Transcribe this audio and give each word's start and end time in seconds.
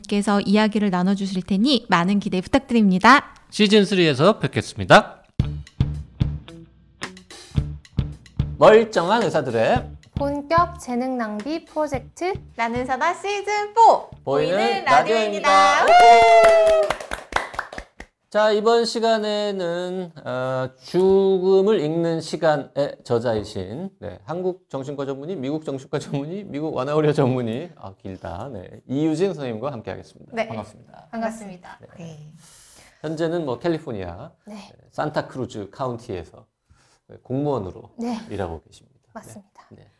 께서 0.00 0.40
이야기를 0.40 0.90
나눠주실 0.90 1.42
테니 1.42 1.86
많은 1.88 2.20
기대 2.20 2.40
부탁드립니다. 2.40 3.34
시즌3에서 3.50 4.40
뵙겠습니다. 4.40 5.22
멀쩡한 8.58 9.24
의사들의 9.24 9.90
본격 10.14 10.78
재능 10.78 11.18
낭비 11.18 11.64
프로젝트 11.64 12.32
나는 12.54 12.86
사다 12.86 13.14
시즌 13.14 13.74
4 13.74 14.06
보이는 14.24 14.84
라디오입니다. 14.84 15.86
자, 18.32 18.50
이번 18.50 18.86
시간에는 18.86 20.10
어, 20.24 20.70
죽음을 20.78 21.78
읽는 21.80 22.22
시간의 22.22 22.96
저자이신 23.04 23.90
네, 23.98 24.20
한국 24.24 24.70
정신과 24.70 25.04
전문의, 25.04 25.36
미국 25.36 25.66
정신과 25.66 25.98
전문의, 25.98 26.44
미국 26.44 26.74
완화의료 26.74 27.12
전문의, 27.12 27.72
아, 27.76 27.92
길다. 27.92 28.48
네, 28.50 28.80
이유진 28.88 29.34
선생님과 29.34 29.70
함께하겠습니다. 29.70 30.32
네. 30.34 30.48
반갑습니다. 30.48 31.08
반갑습니다. 31.10 31.78
네. 31.98 32.32
현재는 33.02 33.44
뭐 33.44 33.58
캘리포니아 33.58 34.32
네, 34.46 34.56
산타크루즈 34.92 35.68
카운티에서 35.68 36.46
공무원으로 37.22 37.90
네, 37.98 38.16
일하고 38.30 38.62
계십니다. 38.62 38.98
네. 39.02 39.10
맞습니다. 39.12 39.66
네. 39.72 39.90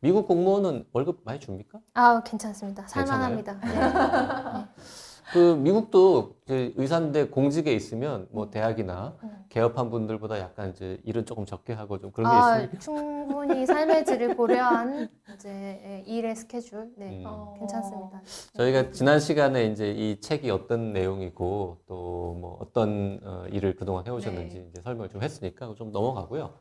미국 0.00 0.26
공무원은 0.26 0.84
월급 0.92 1.20
많이 1.24 1.38
줍니까? 1.38 1.78
아, 1.94 2.24
괜찮습니다. 2.24 2.88
살만합니다. 2.88 3.60
네. 3.60 4.88
그 5.32 5.54
미국도 5.56 6.36
이제 6.44 6.72
의사인데 6.76 7.28
공직에 7.28 7.72
있으면 7.74 8.28
뭐 8.30 8.48
대학이나 8.50 9.14
음. 9.22 9.30
개업한 9.50 9.90
분들보다 9.90 10.38
약간 10.38 10.70
이제 10.70 10.98
일은 11.04 11.24
조금 11.26 11.44
적게 11.44 11.72
하고 11.74 11.98
좀 11.98 12.10
그런 12.12 12.30
게 12.30 12.36
아, 12.36 12.56
있습니까? 12.62 12.78
충분히 12.78 13.66
삶의 13.66 14.04
질을 14.06 14.36
고려한 14.36 15.08
이제 15.34 15.48
예, 15.48 16.04
일의 16.06 16.34
스케줄. 16.36 16.90
네, 16.96 17.24
음. 17.24 17.54
괜찮습니다. 17.58 18.22
저희가 18.54 18.90
지난 18.90 19.20
시간에 19.20 19.66
이제 19.66 19.90
이 19.92 20.20
책이 20.20 20.50
어떤 20.50 20.92
내용이고 20.92 21.78
또 21.86 22.18
뭐 22.38 22.58
어떤 22.60 23.18
어, 23.24 23.44
일을 23.50 23.74
그동안 23.76 24.06
해오셨는지 24.06 24.58
네. 24.58 24.66
이제 24.70 24.80
설명을 24.82 25.08
좀 25.08 25.22
했으니까 25.22 25.74
좀 25.76 25.90
넘어가고요. 25.92 26.54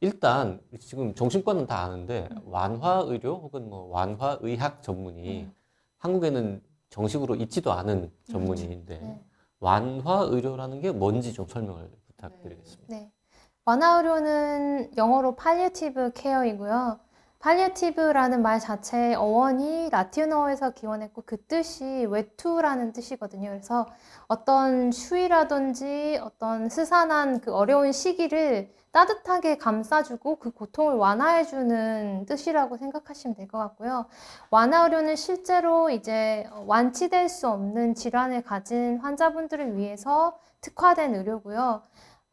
일단 0.00 0.60
지금 0.80 1.14
정신과는 1.14 1.66
다 1.66 1.84
아는데 1.84 2.28
음. 2.32 2.38
완화 2.46 3.02
의료 3.06 3.36
혹은 3.36 3.68
뭐 3.68 3.88
완화 3.88 4.36
의학 4.40 4.82
전문의 4.82 5.42
음. 5.42 5.52
한국에는 5.98 6.60
정식으로 6.92 7.34
있지도 7.36 7.72
않은 7.72 8.12
전문의인데 8.30 8.98
네. 8.98 9.24
완화 9.60 10.20
의료라는 10.20 10.80
게 10.80 10.92
뭔지 10.92 11.32
좀 11.32 11.48
설명을 11.48 11.90
부탁드리겠습니다. 12.06 12.94
네. 12.94 13.10
완화 13.64 13.96
의료는 13.96 14.96
영어로 14.96 15.34
팔리어티브 15.34 16.12
케어이고요. 16.14 17.00
팔리어티브라는 17.42 18.40
말 18.40 18.60
자체의 18.60 19.16
어원이 19.16 19.90
라틴어에서 19.90 20.70
기원했고 20.70 21.24
그 21.26 21.44
뜻이 21.46 22.06
외투라는 22.08 22.92
뜻이거든요. 22.92 23.50
그래서 23.50 23.86
어떤 24.28 24.92
추위라든지 24.92 26.20
어떤 26.22 26.68
스산한 26.68 27.40
그 27.40 27.52
어려운 27.52 27.90
시기를 27.90 28.72
따뜻하게 28.92 29.58
감싸주고 29.58 30.36
그 30.38 30.50
고통을 30.52 30.94
완화해주는 30.94 32.26
뜻이라고 32.26 32.76
생각하시면 32.76 33.34
될 33.34 33.48
것 33.48 33.58
같고요. 33.58 34.06
완화 34.50 34.84
의료는 34.84 35.16
실제로 35.16 35.90
이제 35.90 36.48
완치될 36.66 37.28
수 37.28 37.48
없는 37.48 37.94
질환을 37.96 38.42
가진 38.42 38.98
환자분들을 38.98 39.76
위해서 39.76 40.38
특화된 40.60 41.16
의료고요. 41.16 41.82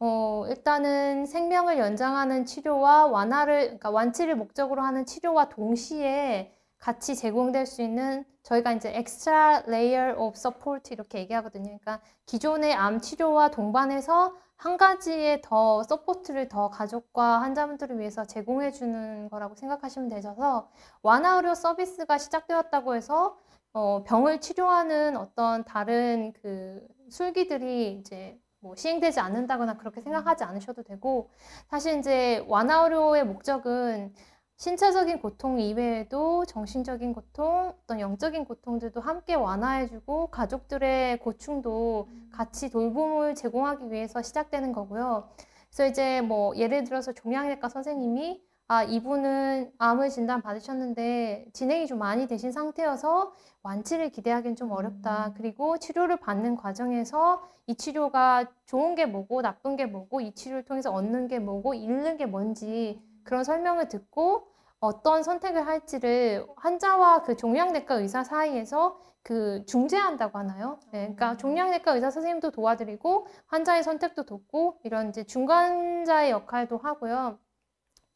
어, 0.00 0.46
일단은 0.48 1.26
생명을 1.26 1.78
연장하는 1.78 2.46
치료와 2.46 3.06
완화를, 3.06 3.60
그러니까 3.64 3.90
완치를 3.90 4.34
목적으로 4.34 4.82
하는 4.82 5.04
치료와 5.04 5.50
동시에 5.50 6.54
같이 6.78 7.14
제공될 7.14 7.66
수 7.66 7.82
있는 7.82 8.24
저희가 8.42 8.72
이제 8.72 8.90
extra 8.96 9.62
layer 9.68 10.18
of 10.18 10.32
support 10.36 10.92
이렇게 10.92 11.18
얘기하거든요. 11.18 11.64
그러니까 11.64 12.00
기존의 12.24 12.72
암 12.74 13.00
치료와 13.00 13.50
동반해서 13.50 14.34
한 14.56 14.76
가지의 14.78 15.42
더 15.42 15.82
support를 15.82 16.48
더 16.48 16.70
가족과 16.70 17.42
환자분들을 17.42 17.98
위해서 17.98 18.24
제공해 18.24 18.72
주는 18.72 19.28
거라고 19.28 19.54
생각하시면 19.54 20.08
되셔서 20.08 20.70
완화 21.02 21.36
의료 21.36 21.54
서비스가 21.54 22.16
시작되었다고 22.18 22.94
해서 22.94 23.36
어, 23.74 24.02
병을 24.04 24.40
치료하는 24.40 25.16
어떤 25.18 25.64
다른 25.64 26.32
그 26.42 26.86
술기들이 27.10 27.92
이제 28.00 28.38
뭐 28.60 28.76
시행되지 28.76 29.20
않는다거나 29.20 29.76
그렇게 29.76 30.00
생각하지 30.00 30.44
않으셔도 30.44 30.82
되고 30.82 31.30
사실 31.68 31.98
이제 31.98 32.44
완화 32.48 32.84
의료의 32.84 33.24
목적은 33.24 34.14
신체적인 34.56 35.20
고통 35.20 35.58
이외에도 35.58 36.44
정신적인 36.44 37.14
고통, 37.14 37.72
어떤 37.82 37.98
영적인 37.98 38.44
고통들도 38.44 39.00
함께 39.00 39.34
완화해주고 39.34 40.26
가족들의 40.26 41.18
고충도 41.20 42.08
같이 42.30 42.68
돌봄을 42.68 43.34
제공하기 43.34 43.90
위해서 43.90 44.20
시작되는 44.20 44.72
거고요. 44.72 45.30
그래서 45.70 45.86
이제 45.86 46.20
뭐 46.20 46.54
예를 46.56 46.84
들어서 46.84 47.12
종양내과 47.12 47.70
선생님이 47.70 48.42
아, 48.72 48.84
이분은 48.84 49.72
암을 49.78 50.10
진단 50.10 50.42
받으셨는데 50.42 51.46
진행이 51.52 51.88
좀 51.88 51.98
많이 51.98 52.28
되신 52.28 52.52
상태여서 52.52 53.32
완치를 53.64 54.10
기대하기는 54.10 54.54
좀 54.54 54.70
어렵다. 54.70 55.34
그리고 55.36 55.76
치료를 55.78 56.18
받는 56.18 56.54
과정에서 56.54 57.42
이 57.66 57.74
치료가 57.74 58.48
좋은 58.66 58.94
게 58.94 59.06
뭐고 59.06 59.42
나쁜 59.42 59.74
게 59.74 59.86
뭐고 59.86 60.20
이 60.20 60.36
치료를 60.36 60.64
통해서 60.66 60.92
얻는 60.92 61.26
게 61.26 61.40
뭐고 61.40 61.74
잃는 61.74 62.16
게 62.16 62.26
뭔지 62.26 63.02
그런 63.24 63.42
설명을 63.42 63.88
듣고 63.88 64.46
어떤 64.78 65.24
선택을 65.24 65.66
할지를 65.66 66.46
환자와 66.54 67.22
그 67.24 67.36
종양내과 67.36 67.96
의사 67.96 68.22
사이에서 68.22 69.00
그 69.24 69.64
중재한다고 69.66 70.38
하나요? 70.38 70.78
네, 70.92 71.12
그러니까 71.12 71.36
종양내과 71.38 71.94
의사 71.94 72.12
선생님도 72.12 72.52
도와드리고 72.52 73.26
환자의 73.48 73.82
선택도 73.82 74.26
돕고 74.26 74.78
이런 74.84 75.08
이제 75.08 75.24
중간자의 75.24 76.30
역할도 76.30 76.78
하고요. 76.78 77.36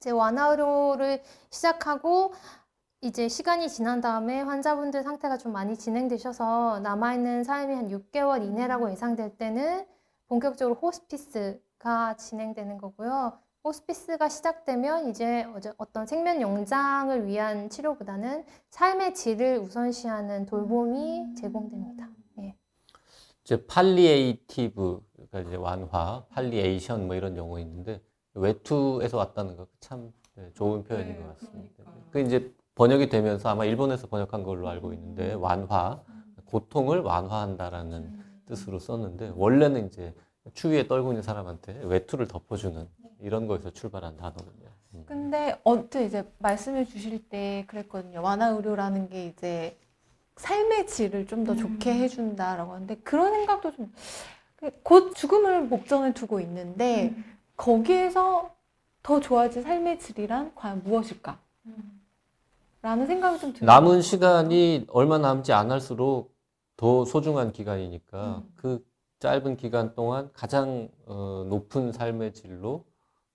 이제 0.05 0.11
완화 0.11 0.49
의료를 0.49 1.23
시작하고 1.49 2.35
이제 3.01 3.27
시간이 3.27 3.71
지난 3.71 4.03
다음에 4.03 4.43
환자분들 4.43 5.03
상태가 5.03 5.39
좀 5.39 5.53
많이 5.53 5.79
진행되셔서 5.79 6.81
남아있는 6.81 7.43
삶이 7.43 7.75
한 7.75 7.89
6개월 7.89 8.45
이내라고 8.45 8.91
예상될 8.91 9.39
때는 9.39 9.87
본격적으로 10.27 10.75
호스피스가 10.75 12.17
진행되는 12.19 12.77
거고요. 12.77 13.39
호스피스가 13.65 14.29
시작되면 14.29 15.09
이제 15.09 15.47
어떤 15.79 16.07
생명 16.07 16.43
연장을 16.43 17.27
위한 17.27 17.71
치료보다는 17.71 18.45
삶의 18.69 19.15
질을 19.15 19.57
우선시하는 19.57 20.45
돌봄이 20.45 21.35
제공됩니다. 21.37 22.11
예. 22.41 22.55
이제 23.43 23.65
palliative 23.67 25.01
그러니까 25.15 25.41
이제 25.41 25.57
완화, 25.57 26.27
palliation 26.29 27.07
뭐 27.07 27.17
이런 27.17 27.39
용어 27.39 27.59
있는데 27.61 28.03
외투에서 28.35 29.17
왔다는 29.19 29.57
거참 29.57 30.13
네, 30.35 30.51
좋은 30.55 30.83
표현인 30.85 31.17
것 31.21 31.39
같습니다. 31.39 31.85
그 32.11 32.21
이제 32.21 32.53
번역이 32.75 33.09
되면서 33.09 33.49
아마 33.49 33.65
일본에서 33.65 34.09
번역한 34.09 34.43
걸로 34.43 34.69
알고 34.69 34.93
있는데 34.93 35.35
완화, 35.35 36.03
고통을 36.47 37.01
완화한다라는 37.01 38.23
뜻으로 38.47 38.79
썼는데 38.79 39.33
원래는 39.37 39.87
이제 39.87 40.15
추위에 40.53 40.87
떨고 40.87 41.13
있는 41.13 41.23
사람한테 41.23 41.83
외투를 41.85 42.27
덮어주는 42.29 42.89
이런 43.21 43.47
거에서 43.47 43.71
출발한 43.71 44.17
단어거든요. 44.17 44.69
음. 44.95 45.05
근데 45.07 45.59
언뜻 45.65 46.03
이제 46.03 46.29
말씀해 46.39 46.85
주실 46.85 47.29
때 47.29 47.65
그랬거든요. 47.69 48.21
완화 48.23 48.49
의료라는 48.49 49.09
게 49.09 49.27
이제 49.29 49.79
삶의 50.37 50.89
질을 50.89 51.27
좀더 51.27 51.55
좋게 51.55 51.95
해준다라고 51.95 52.73
하는데 52.73 52.97
그런 52.97 53.33
생각도 53.33 53.73
좀 53.73 53.93
곧 54.83 55.15
죽음을 55.15 55.63
목전에 55.65 56.13
두고 56.15 56.41
있는데 56.41 57.15
거기에서 57.57 58.55
더 59.03 59.21
좋아질 59.21 59.63
삶의 59.63 59.99
질이란 59.99 60.55
과연 60.55 60.83
무엇일까? 60.83 61.39
라는 62.83 63.07
생각이 63.07 63.39
좀 63.39 63.53
들어요. 63.53 63.67
남은 63.67 64.03
시간이 64.03 64.87
얼마 64.91 65.19
남지 65.19 65.53
않을수록 65.53 66.35
더 66.77 67.05
소중한 67.05 67.53
기간이니까 67.53 68.43
그 68.57 68.85
짧은 69.21 69.57
기간 69.57 69.95
동안 69.95 70.31
가장 70.35 70.89
어, 71.07 71.47
높은 71.49 71.93
삶의 71.93 72.35
질로 72.35 72.85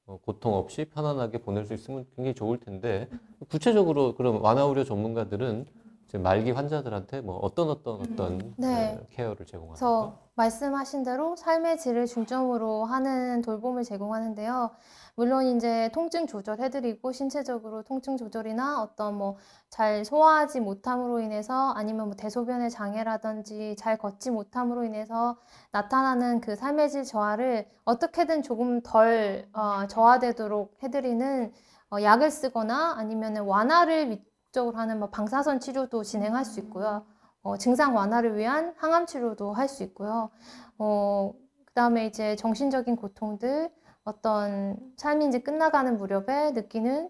어, 0.05 0.19
고통 0.23 0.53
없이 0.53 0.85
편안하게 0.85 1.39
보낼 1.39 1.65
수 1.65 1.73
있으면 1.73 2.05
굉장히 2.15 2.35
좋을 2.35 2.59
텐데 2.59 3.09
구체적으로 3.49 4.15
그럼 4.15 4.41
완화 4.43 4.61
의료 4.63 4.83
전문가들은 4.83 5.65
이제 6.07 6.17
말기 6.17 6.51
환자들한테 6.51 7.21
뭐 7.21 7.37
어떤 7.37 7.69
어떤 7.69 8.01
어떤 8.01 8.53
네. 8.57 8.97
어, 8.99 9.05
케어를 9.11 9.45
제공합니까? 9.45 10.19
말씀하신 10.39 11.03
대로 11.03 11.35
삶의 11.35 11.77
질을 11.77 12.05
중점으로 12.07 12.85
하는 12.85 13.41
돌봄을 13.41 13.83
제공하는데요. 13.83 14.71
물론 15.15 15.45
이제 15.45 15.89
통증 15.93 16.27
조절해드리고 16.27 17.11
신체적으로 17.11 17.83
통증 17.83 18.17
조절이나 18.17 18.81
어떤 18.81 19.17
뭐 19.17 19.37
잘 19.69 20.03
소화하지 20.03 20.61
못함으로 20.61 21.19
인해서 21.19 21.71
아니면 21.75 22.07
뭐 22.07 22.15
대소변의 22.15 22.71
장애라든지 22.71 23.75
잘 23.77 23.97
걷지 23.97 24.31
못함으로 24.31 24.83
인해서 24.83 25.37
나타나는 25.71 26.41
그 26.41 26.55
삶의 26.55 26.89
질 26.89 27.03
저하를 27.03 27.69
어떻게든 27.85 28.41
조금 28.41 28.81
덜 28.81 29.47
어, 29.53 29.87
저하되도록 29.87 30.77
해드리는 30.83 31.53
어, 31.91 32.01
약을 32.01 32.31
쓰거나 32.31 32.95
아니면 32.97 33.37
완화를 33.37 34.07
목적으로 34.07 34.77
하는 34.77 34.99
뭐 34.99 35.09
방사선 35.09 35.59
치료도 35.59 36.03
진행할 36.03 36.45
수 36.45 36.59
있고요. 36.61 37.05
어, 37.43 37.57
증상 37.57 37.95
완화를 37.95 38.37
위한 38.37 38.73
항암 38.77 39.05
치료도 39.05 39.53
할 39.53 39.67
수 39.67 39.83
있고요. 39.83 40.29
어, 40.77 41.33
그 41.65 41.73
다음에 41.73 42.05
이제 42.07 42.35
정신적인 42.35 42.95
고통들, 42.95 43.71
어떤 44.03 44.77
삶이 44.97 45.27
이제 45.27 45.39
끝나가는 45.39 45.95
무렵에 45.97 46.51
느끼는 46.51 47.09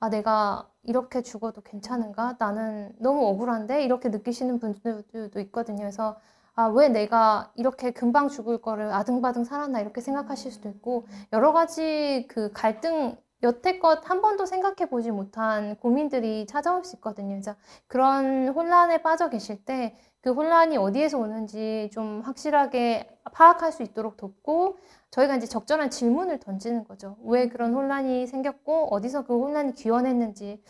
아, 0.00 0.10
내가 0.10 0.68
이렇게 0.82 1.22
죽어도 1.22 1.62
괜찮은가? 1.62 2.36
나는 2.38 2.92
너무 3.00 3.26
억울한데? 3.26 3.84
이렇게 3.84 4.08
느끼시는 4.10 4.58
분들도 4.60 5.40
있거든요. 5.40 5.78
그래서 5.80 6.16
아, 6.54 6.66
왜 6.66 6.88
내가 6.88 7.52
이렇게 7.56 7.90
금방 7.92 8.28
죽을 8.28 8.58
거를 8.62 8.92
아등바등 8.92 9.44
살았나? 9.44 9.80
이렇게 9.80 10.00
생각하실 10.00 10.52
수도 10.52 10.68
있고, 10.70 11.06
여러 11.32 11.52
가지 11.52 12.26
그 12.28 12.50
갈등, 12.52 13.16
여태껏 13.42 14.00
한 14.08 14.22
번도 14.22 14.46
생각해 14.46 14.88
보지 14.88 15.10
못한 15.10 15.76
고민들이 15.76 16.46
찾아올 16.46 16.84
수 16.84 16.96
있거든요. 16.96 17.34
그래서 17.34 17.54
그런 17.86 18.48
혼란에 18.48 19.02
빠져 19.02 19.30
계실 19.30 19.64
때 19.64 19.96
그 20.26 20.32
혼란이 20.32 20.76
어디에서 20.76 21.18
오는지 21.18 21.88
좀 21.92 22.20
확실하게 22.20 23.16
파악할 23.32 23.70
수 23.70 23.84
있도록 23.84 24.16
돕고 24.16 24.76
저희가 25.12 25.36
이제 25.36 25.46
적절한 25.46 25.90
질문을 25.90 26.40
던지는 26.40 26.82
거죠. 26.82 27.16
왜 27.22 27.48
그런 27.48 27.72
혼란이 27.72 28.26
생겼고 28.26 28.88
어디서 28.92 29.24
그 29.24 29.38
혼란이 29.38 29.74
기원했는지 29.74 30.60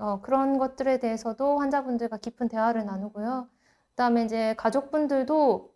어, 0.00 0.20
그런 0.20 0.58
것들에 0.58 0.98
대해서도 0.98 1.58
환자분들과 1.60 2.16
깊은 2.16 2.48
대화를 2.48 2.86
나누고요. 2.86 3.46
그다음에 3.90 4.24
이제 4.24 4.54
가족분들도 4.56 5.72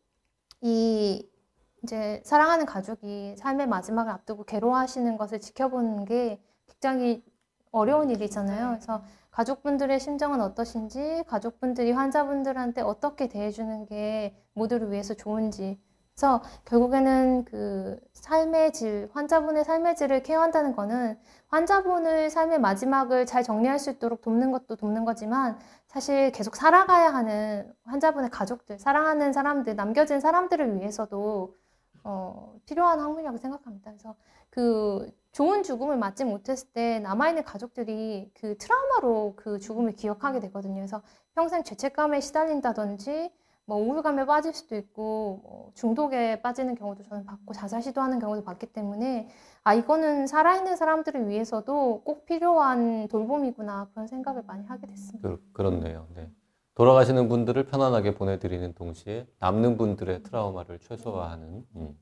이 0.62 1.31
이제 1.83 2.21
사랑하는 2.25 2.67
가족이 2.67 3.37
삶의 3.39 3.69
마지막을 3.69 4.11
앞두고 4.13 4.45
괴로워하시는 4.45 5.17
것을 5.17 5.41
지켜보는 5.41 6.05
게 6.05 6.41
굉장히 6.67 7.23
어려운 7.71 8.11
일이잖아요. 8.11 8.71
그래서 8.71 9.03
가족분들의 9.31 10.01
심정은 10.01 10.41
어떠신지, 10.41 11.23
가족분들이 11.29 11.93
환자분들한테 11.93 12.81
어떻게 12.81 13.29
대해주는 13.29 13.87
게 13.87 14.35
모두를 14.55 14.91
위해서 14.91 15.15
좋은지. 15.15 15.79
그래서 16.15 16.43
결국에는 16.65 17.45
그 17.45 18.01
삶의 18.13 18.73
질, 18.73 19.09
환자분의 19.13 19.65
삶의 19.65 19.95
질을 19.95 20.25
케어한다는 20.25 20.75
거는 20.75 21.17
환자분의 21.47 22.31
삶의 22.31 22.59
마지막을 22.59 23.25
잘 23.25 23.45
정리할 23.45 23.79
수 23.79 23.91
있도록 23.91 24.21
돕는 24.23 24.51
것도 24.51 24.75
돕는 24.75 25.05
거지만 25.05 25.57
사실 25.87 26.33
계속 26.33 26.57
살아가야 26.57 27.15
하는 27.15 27.73
환자분의 27.85 28.31
가족들, 28.31 28.81
사랑하는 28.81 29.33
사람들, 29.33 29.77
남겨진 29.77 30.19
사람들을 30.19 30.81
위해서도 30.81 31.55
어, 32.05 32.59
필요한 32.67 33.00
학문이라고 33.00 33.37
생각합니다. 33.39 33.91
그래서 33.91 34.15
그 34.50 35.11
좋은 35.33 35.62
죽음을 35.62 35.97
맞지 35.97 36.25
못했을 36.25 36.69
때 36.73 37.00
남아있는 37.00 37.45
가족들이 37.45 38.31
그 38.35 38.56
트라우마로 38.59 39.35
그 39.37 39.59
죽음을 39.59 39.93
기억하게 39.93 40.41
되거든요. 40.41 40.77
그래서 40.77 41.03
평생 41.35 41.62
죄책감에 41.62 42.21
시달린다든지 42.21 43.31
뭐 43.67 43.77
우울감에 43.77 44.25
빠질 44.25 44.55
수도 44.55 44.77
있고 44.77 45.41
뭐 45.43 45.71
중독에 45.75 46.41
빠지는 46.41 46.75
경우도 46.75 47.03
저는 47.03 47.27
봤고 47.27 47.53
자살 47.53 47.83
시도하는 47.83 48.19
경우도 48.19 48.43
봤기 48.43 48.73
때문에 48.73 49.29
아 49.62 49.75
이거는 49.75 50.27
살아있는 50.27 50.77
사람들을 50.77 51.29
위해서도 51.29 52.03
꼭 52.03 52.25
필요한 52.25 53.09
돌봄이구나 53.09 53.89
그런 53.93 54.06
생각을 54.06 54.45
많이 54.47 54.67
하게 54.67 54.87
됐습니다. 54.87 55.29
그, 55.29 55.50
그렇네요. 55.52 56.07
네. 56.14 56.31
돌아가시는 56.82 57.28
분들을 57.28 57.64
편안하게 57.64 58.14
보내드리는 58.14 58.73
동시에 58.75 59.26
남는 59.40 59.76
분들의 59.76 60.23
트라우마를 60.23 60.78
최소화하는. 60.78 61.64
음. 61.75 61.99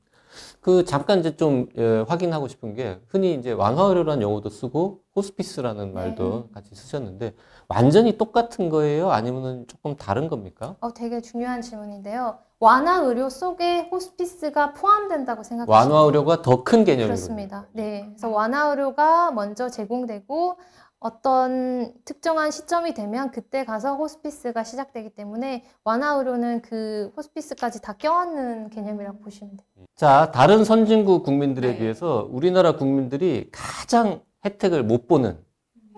그 0.61 0.85
잠깐 0.85 1.19
이제 1.19 1.35
좀 1.35 1.67
예, 1.79 2.05
확인하고 2.07 2.47
싶은 2.47 2.75
게 2.75 2.99
흔히 3.07 3.33
이제 3.33 3.51
완화의료라는 3.53 4.21
용어도 4.21 4.49
쓰고 4.49 4.99
호스피스라는 5.15 5.95
말도 5.95 6.49
같이 6.53 6.75
쓰셨는데 6.75 7.33
완전히 7.67 8.19
똑같은 8.19 8.69
거예요? 8.69 9.09
아니면은 9.09 9.65
조금 9.65 9.95
다른 9.95 10.27
겁니까? 10.27 10.75
어, 10.79 10.93
되게 10.93 11.21
중요한 11.21 11.63
질문인데요. 11.63 12.37
완화 12.59 12.97
의료 12.99 13.29
속에 13.29 13.87
호스피스가 13.91 14.73
포함된다고 14.75 15.41
생각하시면 15.41 15.91
완화 15.91 16.05
의료가 16.05 16.43
더 16.43 16.63
큰 16.63 16.83
개념이거든요. 16.83 17.07
그렇습니다. 17.07 17.65
네. 17.73 18.05
그래서 18.09 18.29
완화 18.29 18.69
의료가 18.69 19.31
먼저 19.31 19.69
제공되고 19.69 20.57
어떤 20.99 21.93
특정한 22.05 22.49
시점이 22.51 22.93
되면 22.93 23.31
그때 23.31 23.63
가서 23.65 23.95
호스피스가 23.95 24.63
시작되기 24.63 25.11
때문에 25.11 25.63
완화 25.83 26.13
의료는 26.15 26.61
그 26.63 27.11
호스피스까지 27.15 27.81
다 27.81 27.93
껴안는 27.93 28.69
개념이라고 28.71 29.19
보시면 29.19 29.57
돼요. 29.57 29.85
자, 29.95 30.31
다른 30.31 30.63
선진국 30.63 31.23
국민들에 31.23 31.73
네. 31.73 31.77
비해서 31.79 32.27
우리나라 32.31 32.75
국민들이 32.75 33.49
가장 33.51 34.21
혜택을 34.43 34.83
못 34.83 35.07
보는, 35.07 35.37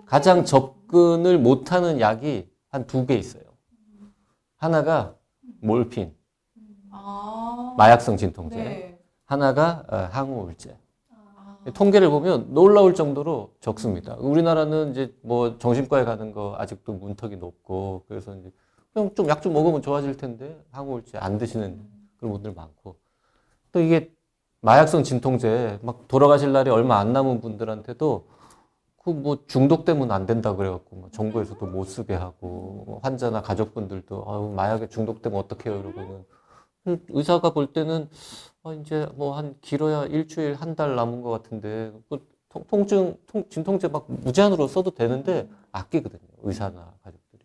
가장 0.06 0.44
접근을 0.44 1.38
못 1.38 1.72
하는 1.72 2.00
약이 2.00 2.48
한 2.68 2.86
두 2.86 3.06
개 3.06 3.14
있어요. 3.14 3.42
하나가 4.56 5.14
몰핀, 5.62 6.14
아, 6.90 7.74
마약성 7.78 8.16
진통제. 8.16 8.56
네. 8.56 8.98
하나가 9.24 9.84
어, 9.88 9.96
항우울제. 10.10 10.76
통계를 11.74 12.08
보면 12.10 12.54
놀라울 12.54 12.94
정도로 12.94 13.52
적습니다. 13.60 14.16
우리나라는 14.16 14.92
이제 14.92 15.14
뭐 15.22 15.58
정신과에 15.58 16.04
가는 16.04 16.32
거 16.32 16.54
아직도 16.58 16.92
문턱이 16.94 17.36
높고 17.36 18.04
그래서 18.08 18.34
이제 18.36 18.50
그냥 18.92 19.14
좀 19.14 19.28
약 19.28 19.42
좀 19.42 19.52
먹으면 19.52 19.82
좋아질 19.82 20.16
텐데 20.16 20.62
항우울제 20.70 21.18
안 21.18 21.38
드시는 21.38 21.80
그런 22.18 22.32
분들 22.32 22.54
많고 22.54 22.96
또 23.72 23.80
이게 23.80 24.12
마약성 24.62 25.04
진통제 25.04 25.78
막 25.82 26.08
돌아가실 26.08 26.52
날이 26.52 26.70
얼마 26.70 26.98
안 26.98 27.12
남은 27.12 27.40
분들한테도 27.40 28.26
그 29.02 29.10
뭐 29.12 29.38
중독되면 29.46 30.10
안 30.10 30.26
된다 30.26 30.54
그래갖고 30.54 30.96
뭐 30.96 31.08
정부에서도 31.10 31.64
못 31.66 31.84
쓰게 31.84 32.14
하고 32.14 32.84
뭐 32.86 33.00
환자나 33.02 33.42
가족분들도 33.42 34.24
아유 34.28 34.52
마약에 34.54 34.88
중독되면 34.88 35.38
어떡해요 35.40 35.78
이러고는 35.80 36.24
의사가 37.08 37.50
볼 37.54 37.72
때는 37.72 38.08
아, 38.62 38.72
이제 38.74 39.06
뭐 39.14 39.36
한 39.36 39.54
길어야 39.60 40.04
일주일 40.06 40.54
한 40.54 40.74
달 40.76 40.94
남은 40.96 41.22
것 41.22 41.30
같은데 41.30 41.92
그 42.08 42.26
통, 42.48 42.64
통증, 42.68 43.16
통, 43.26 43.44
진통제 43.48 43.88
막 43.88 44.04
무제한으로 44.08 44.66
써도 44.68 44.90
되는데 44.90 45.48
아끼거든요. 45.72 46.20
의사나 46.42 46.94
가족들이. 47.02 47.42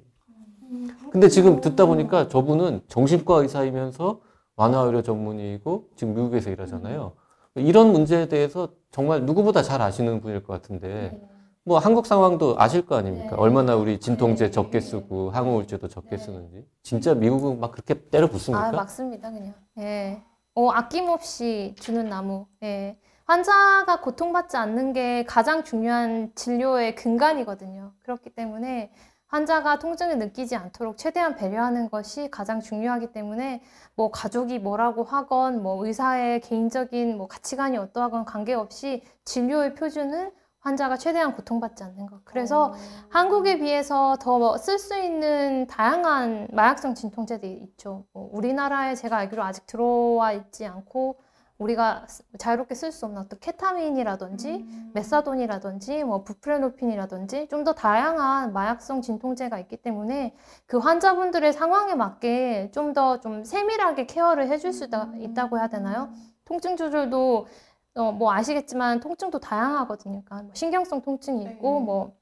근데 1.11 1.29
지금 1.29 1.61
듣다 1.61 1.85
보니까 1.85 2.27
저분은 2.27 2.81
정신과 2.87 3.37
의사이면서 3.41 4.19
완화의료 4.55 5.03
전문의이고 5.03 5.89
지금 5.95 6.15
미국에서 6.15 6.49
일하잖아요. 6.49 7.13
이런 7.55 7.91
문제에 7.91 8.27
대해서 8.27 8.69
정말 8.91 9.25
누구보다 9.25 9.61
잘 9.61 9.81
아시는 9.81 10.21
분일 10.21 10.43
것 10.43 10.53
같은데 10.53 11.21
뭐 11.63 11.77
한국 11.77 12.05
상황도 12.05 12.55
아실 12.57 12.85
거 12.85 12.95
아닙니까? 12.95 13.35
네. 13.35 13.41
얼마나 13.41 13.75
우리 13.75 13.99
진통제 13.99 14.45
네. 14.45 14.51
적게 14.51 14.79
쓰고 14.81 15.31
항우울제도 15.31 15.87
적게 15.87 16.11
네. 16.11 16.17
쓰는지. 16.17 16.65
진짜 16.83 17.13
미국은 17.13 17.59
막 17.59 17.71
그렇게 17.71 17.93
때려 18.09 18.27
붓습니까? 18.27 18.67
아, 18.67 18.71
맞습니다, 18.71 19.31
그냥. 19.31 19.53
예. 19.79 20.21
어, 20.55 20.69
아낌없이 20.71 21.75
주는 21.79 22.07
나무. 22.09 22.47
예. 22.63 22.97
환자가 23.25 23.99
고통받지 24.01 24.55
않는 24.55 24.93
게 24.93 25.25
가장 25.25 25.63
중요한 25.65 26.31
진료의 26.35 26.95
근간이거든요. 26.95 27.91
그렇기 28.03 28.29
때문에 28.29 28.91
환자가 29.27 29.79
통증을 29.79 30.17
느끼지 30.17 30.55
않도록 30.55 30.97
최대한 30.97 31.35
배려하는 31.35 31.89
것이 31.89 32.29
가장 32.31 32.61
중요하기 32.61 33.11
때문에 33.11 33.63
뭐 33.95 34.11
가족이 34.11 34.59
뭐라고 34.59 35.03
하건 35.03 35.61
뭐 35.61 35.85
의사의 35.85 36.39
개인적인 36.39 37.17
뭐 37.17 37.27
가치관이 37.27 37.75
어떠하건 37.77 38.23
관계없이 38.23 39.03
진료의 39.25 39.73
표준은 39.73 40.31
환자가 40.65 40.97
최대한 40.97 41.35
고통받지 41.35 41.83
않는 41.83 42.07
것. 42.07 42.25
그래서 42.25 42.73
한국에 43.09 43.59
비해서 43.59 44.17
더 44.19 44.57
쓸 44.57 44.79
수 44.79 44.97
있는 44.97 45.67
다양한 45.67 46.47
마약성 46.51 46.95
진통제들이 46.95 47.53
있죠. 47.63 48.05
뭐 48.13 48.29
우리나라에 48.33 48.95
제가 48.95 49.15
알기로 49.17 49.43
아직 49.43 49.67
들어와 49.67 50.33
있지 50.33 50.65
않고 50.65 51.17
우리가 51.59 52.05
쓰- 52.09 52.23
자유롭게 52.37 52.73
쓸 52.75 52.91
수 52.91 53.05
없는 53.05 53.21
어떤 53.21 53.39
케타민이라든지 53.39 54.65
methadone이라든지 54.93 56.03
뭐 56.03 56.23
buprenorphine이라든지 56.23 57.47
좀 57.47 57.63
더 57.63 57.73
다양한 57.73 58.51
마약성 58.51 59.01
진통제가 59.01 59.59
있기 59.59 59.77
때문에 59.77 60.35
그 60.65 60.77
환자분들의 60.79 61.53
상황에 61.53 61.93
맞게 61.95 62.71
좀 62.73 62.91
더좀 62.93 63.43
세밀하게 63.45 64.07
care를 64.07 64.49
해줄 64.49 64.73
수 64.73 64.85
있다, 64.85 65.11
있다 65.19 65.47
고 65.49 65.57
해야 65.59 65.67
되나요? 65.67 66.09
통증 66.43 66.75
조절도 66.75 67.47
어, 67.95 68.11
뭐 68.11 68.31
아시겠지만 68.33 68.99
통증도 68.99 69.39
다양하거든요. 69.39 70.23
그러니까 70.25 70.43
뭐 70.43 70.51
신경성 70.53 71.01
통증이 71.01 71.43
있고 71.43 71.79
뭐, 71.79 72.13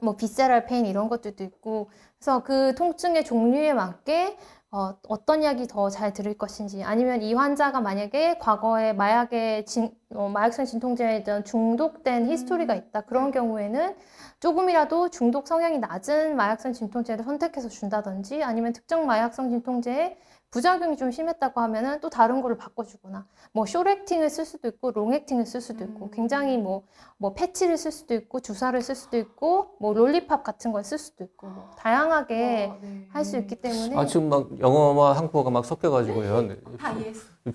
뭐 0.00 0.16
visceral 0.16 0.66
pain 0.66 0.86
이런 0.86 1.08
것들도 1.08 1.44
있고. 1.44 1.90
그래서 2.18 2.42
그 2.42 2.74
통증의 2.74 3.24
종류에 3.24 3.72
맞게 3.74 4.36
어, 4.70 4.94
어떤 5.08 5.42
약이 5.44 5.66
더 5.66 5.88
잘 5.90 6.12
들을 6.12 6.34
것인지 6.36 6.82
아니면 6.84 7.22
이 7.22 7.32
환자가 7.34 7.80
만약에 7.80 8.38
과거에 8.38 8.92
마약에 8.92 9.64
진, 9.64 9.94
어, 10.14 10.28
마약성 10.28 10.66
진통제에 10.66 11.22
대한 11.24 11.44
중독된 11.44 12.26
history가 12.30 12.74
있다. 12.74 13.02
그런 13.02 13.30
경우에는 13.30 13.96
조금이라도 14.40 15.08
중독 15.10 15.46
성향이 15.48 15.78
낮은 15.78 16.36
마약성 16.36 16.72
진통제를 16.74 17.24
선택해서 17.24 17.68
준다든지 17.68 18.42
아니면 18.44 18.72
특정 18.74 19.06
마약성 19.06 19.50
진통제에 19.50 20.18
부작용이 20.50 20.96
좀 20.96 21.10
심했다고 21.10 21.60
하면은 21.60 22.00
또 22.00 22.08
다른 22.08 22.40
거를 22.40 22.56
바꿔주거나 22.56 23.26
뭐 23.52 23.66
쇼렉팅을 23.66 24.30
쓸 24.30 24.46
수도 24.46 24.68
있고 24.68 24.90
롱액팅을 24.92 25.44
쓸 25.44 25.60
수도 25.60 25.84
있고 25.84 26.10
굉장히 26.10 26.56
뭐뭐 26.56 27.34
패치를 27.36 27.76
쓸 27.76 27.92
수도 27.92 28.14
있고 28.14 28.40
주사를 28.40 28.80
쓸 28.80 28.94
수도 28.94 29.18
있고 29.18 29.76
뭐 29.78 29.92
롤리팝 29.92 30.42
같은 30.42 30.72
걸 30.72 30.82
쓸 30.84 30.96
수도 30.98 31.24
있고 31.24 31.48
뭐 31.48 31.70
다양하게 31.76 32.72
할수 33.12 33.36
있기 33.38 33.56
때문에 33.56 33.96
아, 33.96 34.06
지금 34.06 34.28
막 34.30 34.48
영어와 34.58 35.16
한국어가 35.16 35.50
막 35.50 35.64
섞여가지고요. 35.66 36.42
네. 36.42 36.56
다 36.78 36.92
이해했어. 36.92 37.20
비, 37.44 37.52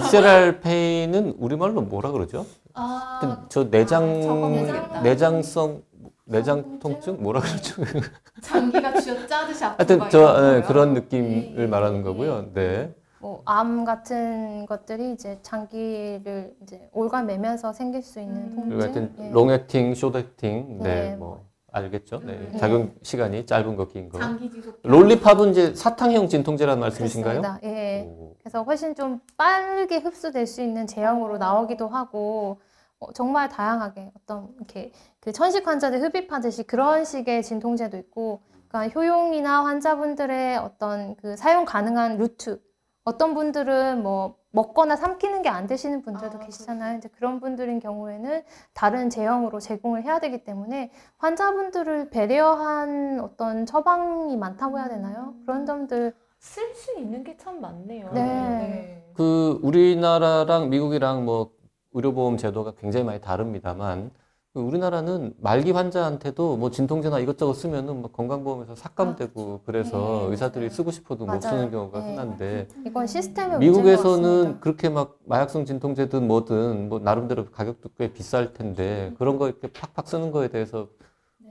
비세랄 0.00 0.60
페인은 0.60 1.36
우리말로 1.38 1.80
뭐라 1.82 2.12
그러죠? 2.12 2.46
아, 2.74 3.46
저 3.48 3.68
내장, 3.70 4.20
모르겠다. 4.20 5.00
내장성, 5.00 5.82
내장 6.30 6.78
통증? 6.78 7.22
뭐라 7.22 7.40
그러죠? 7.40 7.82
장기가 8.42 9.00
쥐어 9.00 9.26
짜듯이 9.26 9.64
아픈 9.64 9.76
하여튼 9.78 9.98
거저 9.98 10.18
거요? 10.20 10.62
그런 10.62 10.94
느낌을 10.94 11.54
네. 11.56 11.66
말하는 11.66 12.02
거고요. 12.02 12.52
네. 12.54 12.94
뭐 13.20 13.42
암 13.44 13.84
같은 13.84 14.64
것들이 14.66 15.12
이제 15.12 15.38
장기를 15.42 16.54
이제 16.62 16.88
올가매면서 16.92 17.72
생길 17.72 18.02
수 18.02 18.20
있는 18.20 18.36
음. 18.36 18.56
통증. 18.56 18.80
하여튼 18.80 19.14
예. 19.18 19.30
롱액팅, 19.30 19.94
숏액팅, 19.94 20.78
네, 20.82 21.10
네, 21.10 21.16
뭐 21.16 21.44
알겠죠? 21.72 22.20
네. 22.24 22.48
네. 22.52 22.58
작용 22.58 22.94
시간이 23.02 23.46
짧은 23.46 23.76
거, 23.76 23.88
긴 23.88 24.08
거. 24.08 24.18
장기 24.18 24.50
지속. 24.50 24.78
롤리팝은 24.82 25.50
이제 25.50 25.74
사탕형 25.74 26.28
진통제라는 26.28 26.80
말씀이신가요? 26.80 27.40
그렇습니다. 27.42 27.68
예. 27.68 28.02
오. 28.08 28.34
그래서 28.40 28.62
훨씬 28.62 28.94
좀 28.94 29.20
빠르게 29.36 29.98
흡수될 29.98 30.46
수 30.46 30.62
있는 30.62 30.86
제형으로 30.86 31.38
나오기도 31.38 31.88
하고 31.88 32.60
어, 32.98 33.12
정말 33.12 33.48
다양하게 33.48 34.12
어떤 34.16 34.48
이렇게 34.56 34.92
그 35.20 35.32
천식 35.32 35.66
환자들 35.66 36.00
흡입하듯이 36.02 36.62
그런 36.64 37.04
식의 37.04 37.42
진통제도 37.42 37.96
있고 37.98 38.40
그러니까 38.68 38.98
효용이나 38.98 39.64
환자분들의 39.64 40.56
어떤 40.58 41.16
그 41.16 41.36
사용 41.36 41.64
가능한 41.64 42.16
루트 42.18 42.60
어떤 43.04 43.34
분들은 43.34 44.02
뭐 44.02 44.36
먹거나 44.52 44.96
삼키는 44.96 45.42
게 45.42 45.48
안 45.48 45.66
되시는 45.66 46.02
분들도 46.02 46.38
아, 46.38 46.40
계시잖아요. 46.40 46.98
이제 46.98 47.08
그런 47.08 47.38
분들인 47.40 47.78
경우에는 47.80 48.42
다른 48.74 49.08
제형으로 49.10 49.60
제공을 49.60 50.02
해야 50.04 50.18
되기 50.20 50.42
때문에 50.44 50.90
환자분들을 51.18 52.10
배려한 52.10 53.20
어떤 53.20 53.64
처방이 53.66 54.36
많다고 54.36 54.78
해야 54.78 54.88
되나요? 54.88 55.34
그런 55.46 55.66
점들 55.66 56.14
쓸 56.38 56.74
수 56.74 56.98
있는 56.98 57.22
게 57.24 57.36
참 57.36 57.60
많네요. 57.60 58.10
네. 58.12 59.04
그 59.14 59.60
우리나라랑 59.62 60.68
미국이랑 60.70 61.24
뭐 61.24 61.52
의료보험 61.92 62.36
제도가 62.36 62.72
굉장히 62.78 63.04
많이 63.04 63.20
다릅니다만 63.20 64.10
그 64.10 64.20
우리나라는 64.54 65.34
말기 65.38 65.70
환자한테도 65.70 66.56
뭐 66.56 66.72
진통제나 66.72 67.20
이것저것 67.20 67.54
쓰면은 67.54 68.00
뭐 68.00 68.10
건강보험에서 68.10 68.74
삭감되고 68.74 69.60
그래서 69.64 70.22
네, 70.24 70.30
의사들이. 70.30 70.70
쓰고 70.70 70.90
싶어도 70.90 71.24
못 71.24 71.26
맞아요. 71.26 71.40
쓰는 71.40 71.70
경우가 71.70 72.00
네. 72.00 72.10
흔한데 72.10 72.68
이건 72.84 73.06
시스템의 73.06 73.58
미국에서는. 73.60 74.58
그렇게 74.60 74.88
막 74.88 75.18
마약성 75.24 75.66
진통제든 75.66 76.26
뭐든 76.26 76.88
뭐 76.88 76.98
나름대로 76.98 77.46
가격도 77.46 77.90
꽤 77.96 78.12
비쌀 78.12 78.52
텐데 78.52 79.14
그런 79.18 79.38
거 79.38 79.46
이렇게 79.46 79.68
팍팍 79.68 80.08
쓰는 80.08 80.32
거에 80.32 80.48
대해서 80.48 80.88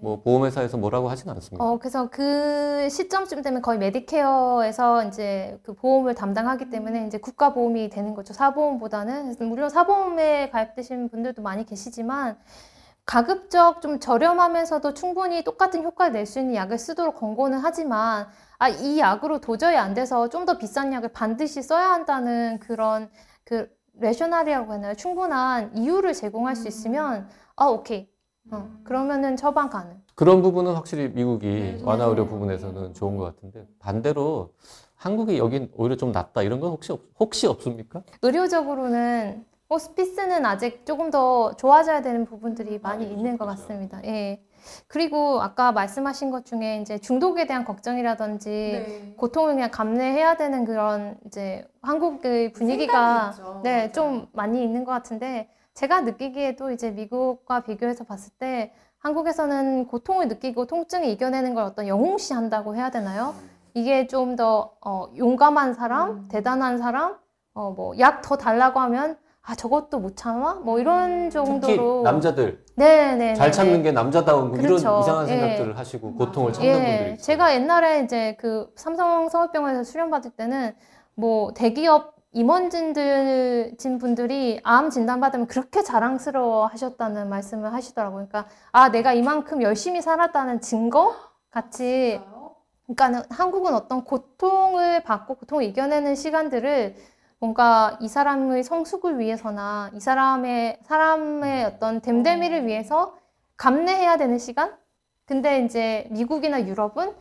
뭐 0.01 0.21
보험회사에서 0.21 0.77
뭐라고 0.77 1.09
하진 1.09 1.29
않습니다. 1.29 1.63
어, 1.63 1.77
그래서 1.77 2.09
그 2.09 2.87
시점쯤 2.89 3.41
되면 3.41 3.61
거의 3.61 3.79
Medicare에서 3.79 5.05
이제 5.05 5.57
그 5.63 5.73
보험을 5.73 6.15
담당하기 6.15 6.69
때문에 6.69 7.07
이제 7.07 7.17
국가 7.17 7.53
보험이 7.53 7.89
되는 7.89 8.13
거죠. 8.13 8.33
사보험보다는. 8.33 9.35
물론 9.39 9.69
사보험에 9.69 10.49
가입되신 10.49 11.09
분들도 11.09 11.41
많이 11.41 11.65
계시지만 11.65 12.37
가급적 13.09 13.81
좀 13.81 13.99
저렴하면서도 13.99 14.93
충분히 14.93 15.43
똑같은 15.43 15.83
효과를 15.83 16.13
낼 16.13 16.27
수 16.27 16.37
있는 16.39 16.53
약을 16.53 16.77
쓰도록 16.77 17.15
권고는 17.15 17.57
하지만 17.57 18.27
아, 18.59 18.69
이 18.69 18.99
약으로 18.99 19.39
도저히 19.41 19.75
안 19.77 19.95
돼서 19.95 20.29
좀 20.29 20.45
더 20.45 20.59
비싼 20.59 20.93
약을 20.93 21.09
반드시 21.11 21.63
써야 21.63 21.89
한다는 21.89 22.59
그런 22.59 23.09
그 23.43 23.67
레셔널이라고 23.95 24.73
하나요? 24.73 24.93
충분한 24.93 25.75
이유를 25.75 26.13
제공할 26.13 26.55
수 26.55 26.67
있으면 26.67 27.27
아, 27.55 27.65
오케이. 27.65 28.07
어, 28.51 28.69
그러면은 28.83 29.35
처방 29.35 29.69
가능. 29.71 29.99
그런 30.13 30.43
부분은 30.43 30.73
확실히 30.75 31.09
미국이 31.09 31.47
네, 31.47 31.79
완화 31.83 32.05
의료 32.05 32.25
네. 32.25 32.29
부분에서는 32.29 32.93
좋은 32.93 33.17
것 33.17 33.23
같은데 33.25 33.65
반대로 33.79 34.53
한국이 34.95 35.39
여긴 35.39 35.71
오히려 35.75 35.95
좀 35.97 36.11
낫다 36.11 36.43
이런 36.43 36.59
건 36.59 36.69
혹시 36.71 36.91
없, 36.91 37.01
혹시 37.19 37.47
없습니까? 37.47 38.03
의료적으로는 38.21 39.45
호스피스는 39.69 40.45
아직 40.47 40.83
조금 40.85 41.11
더 41.11 41.53
좋아져야 41.55 42.01
되는 42.01 42.25
부분들이 42.25 42.79
많이 42.79 43.05
있는 43.05 43.37
것 43.37 43.45
같습니다. 43.45 44.01
예. 44.03 44.41
그리고 44.87 45.41
아까 45.41 45.71
말씀하신 45.71 46.31
것 46.31 46.45
중에 46.45 46.79
이제 46.81 46.97
중독에 46.97 47.45
대한 47.45 47.63
걱정이라든지 47.65 48.49
네. 48.49 49.13
고통을 49.15 49.53
그냥 49.53 49.69
감내해야 49.71 50.37
되는 50.37 50.65
그런 50.65 51.17
이제 51.27 51.65
한국의 51.83 52.51
분위기가 52.53 53.31
생각이 53.31 53.37
있죠. 53.37 53.61
네. 53.63 53.91
좀 53.91 54.27
많이 54.33 54.63
있는 54.63 54.83
것 54.83 54.91
같은데 54.91 55.49
제가 55.75 56.01
느끼기에도 56.01 56.71
이제 56.71 56.89
미국과 56.91 57.61
비교해서 57.61 58.03
봤을 58.03 58.33
때 58.39 58.73
한국에서는 58.97 59.87
고통을 59.87 60.27
느끼고 60.27 60.65
통증을 60.65 61.07
이겨내는 61.07 61.53
걸 61.53 61.63
어떤 61.63 61.87
영웅시 61.87 62.33
한다고 62.33 62.75
해야 62.75 62.89
되나요? 62.89 63.33
이게 63.75 64.07
좀더 64.07 64.73
어, 64.83 65.05
용감한 65.15 65.75
사람, 65.75 66.09
음. 66.09 66.27
대단한 66.29 66.79
사람, 66.79 67.15
어, 67.53 67.71
뭐 67.71 67.93
약 67.99 68.21
더 68.23 68.35
달라고 68.35 68.79
하면 68.81 69.17
아 69.41 69.55
저것도 69.55 69.99
못 69.99 70.15
참아? 70.15 70.55
뭐 70.63 70.79
이런 70.79 71.29
정도로 71.29 72.03
남자들 72.03 72.63
네네 72.75 73.33
잘 73.35 73.51
참는 73.51 73.81
게 73.81 73.91
남자다운 73.91 74.49
뭐 74.49 74.57
그렇죠. 74.57 74.77
이런 74.77 74.99
이상한 75.01 75.29
예. 75.29 75.37
생각들을 75.37 75.77
하시고 75.77 76.15
고통을 76.15 76.53
참는 76.53 76.71
분들이 76.73 76.91
예, 76.91 77.05
있어요. 77.05 77.17
제가 77.17 77.55
옛날에 77.55 78.03
이제 78.03 78.35
그 78.39 78.71
삼성 78.75 79.29
서울병원에서 79.29 79.83
수련 79.83 80.09
받을 80.11 80.31
때는 80.31 80.75
뭐 81.15 81.53
대기업 81.53 82.15
임원진들 82.31 83.75
진 83.79 83.97
분들이 83.97 84.59
암 84.63 84.91
진단 84.91 85.19
받으면 85.19 85.47
그렇게 85.47 85.81
자랑스러워 85.81 86.67
하셨다는 86.67 87.27
말씀을 87.27 87.73
하시더라고요. 87.73 88.27
그러니까 88.27 88.45
아 88.71 88.89
내가 88.89 89.13
이만큼 89.13 89.63
열심히 89.63 90.01
살았다는 90.01 90.61
증거 90.61 91.15
같이 91.49 92.21
그러니까는 92.85 93.23
한국은 93.29 93.73
어떤 93.73 94.03
고통을 94.03 95.03
받고 95.03 95.35
고통을 95.35 95.63
이겨내는 95.63 96.15
시간들을 96.15 96.95
뭔가 97.39 97.97
이 98.01 98.07
사람의 98.07 98.63
성숙을 98.63 99.17
위해서나 99.19 99.91
이 99.93 99.99
사람의 99.99 100.79
사람의 100.83 101.65
어떤 101.65 102.01
됨됨이를 102.01 102.65
위해서 102.67 103.17
감내해야 103.57 104.17
되는 104.17 104.37
시간? 104.37 104.75
근데 105.25 105.63
이제 105.63 106.07
미국이나 106.11 106.65
유럽은 106.67 107.13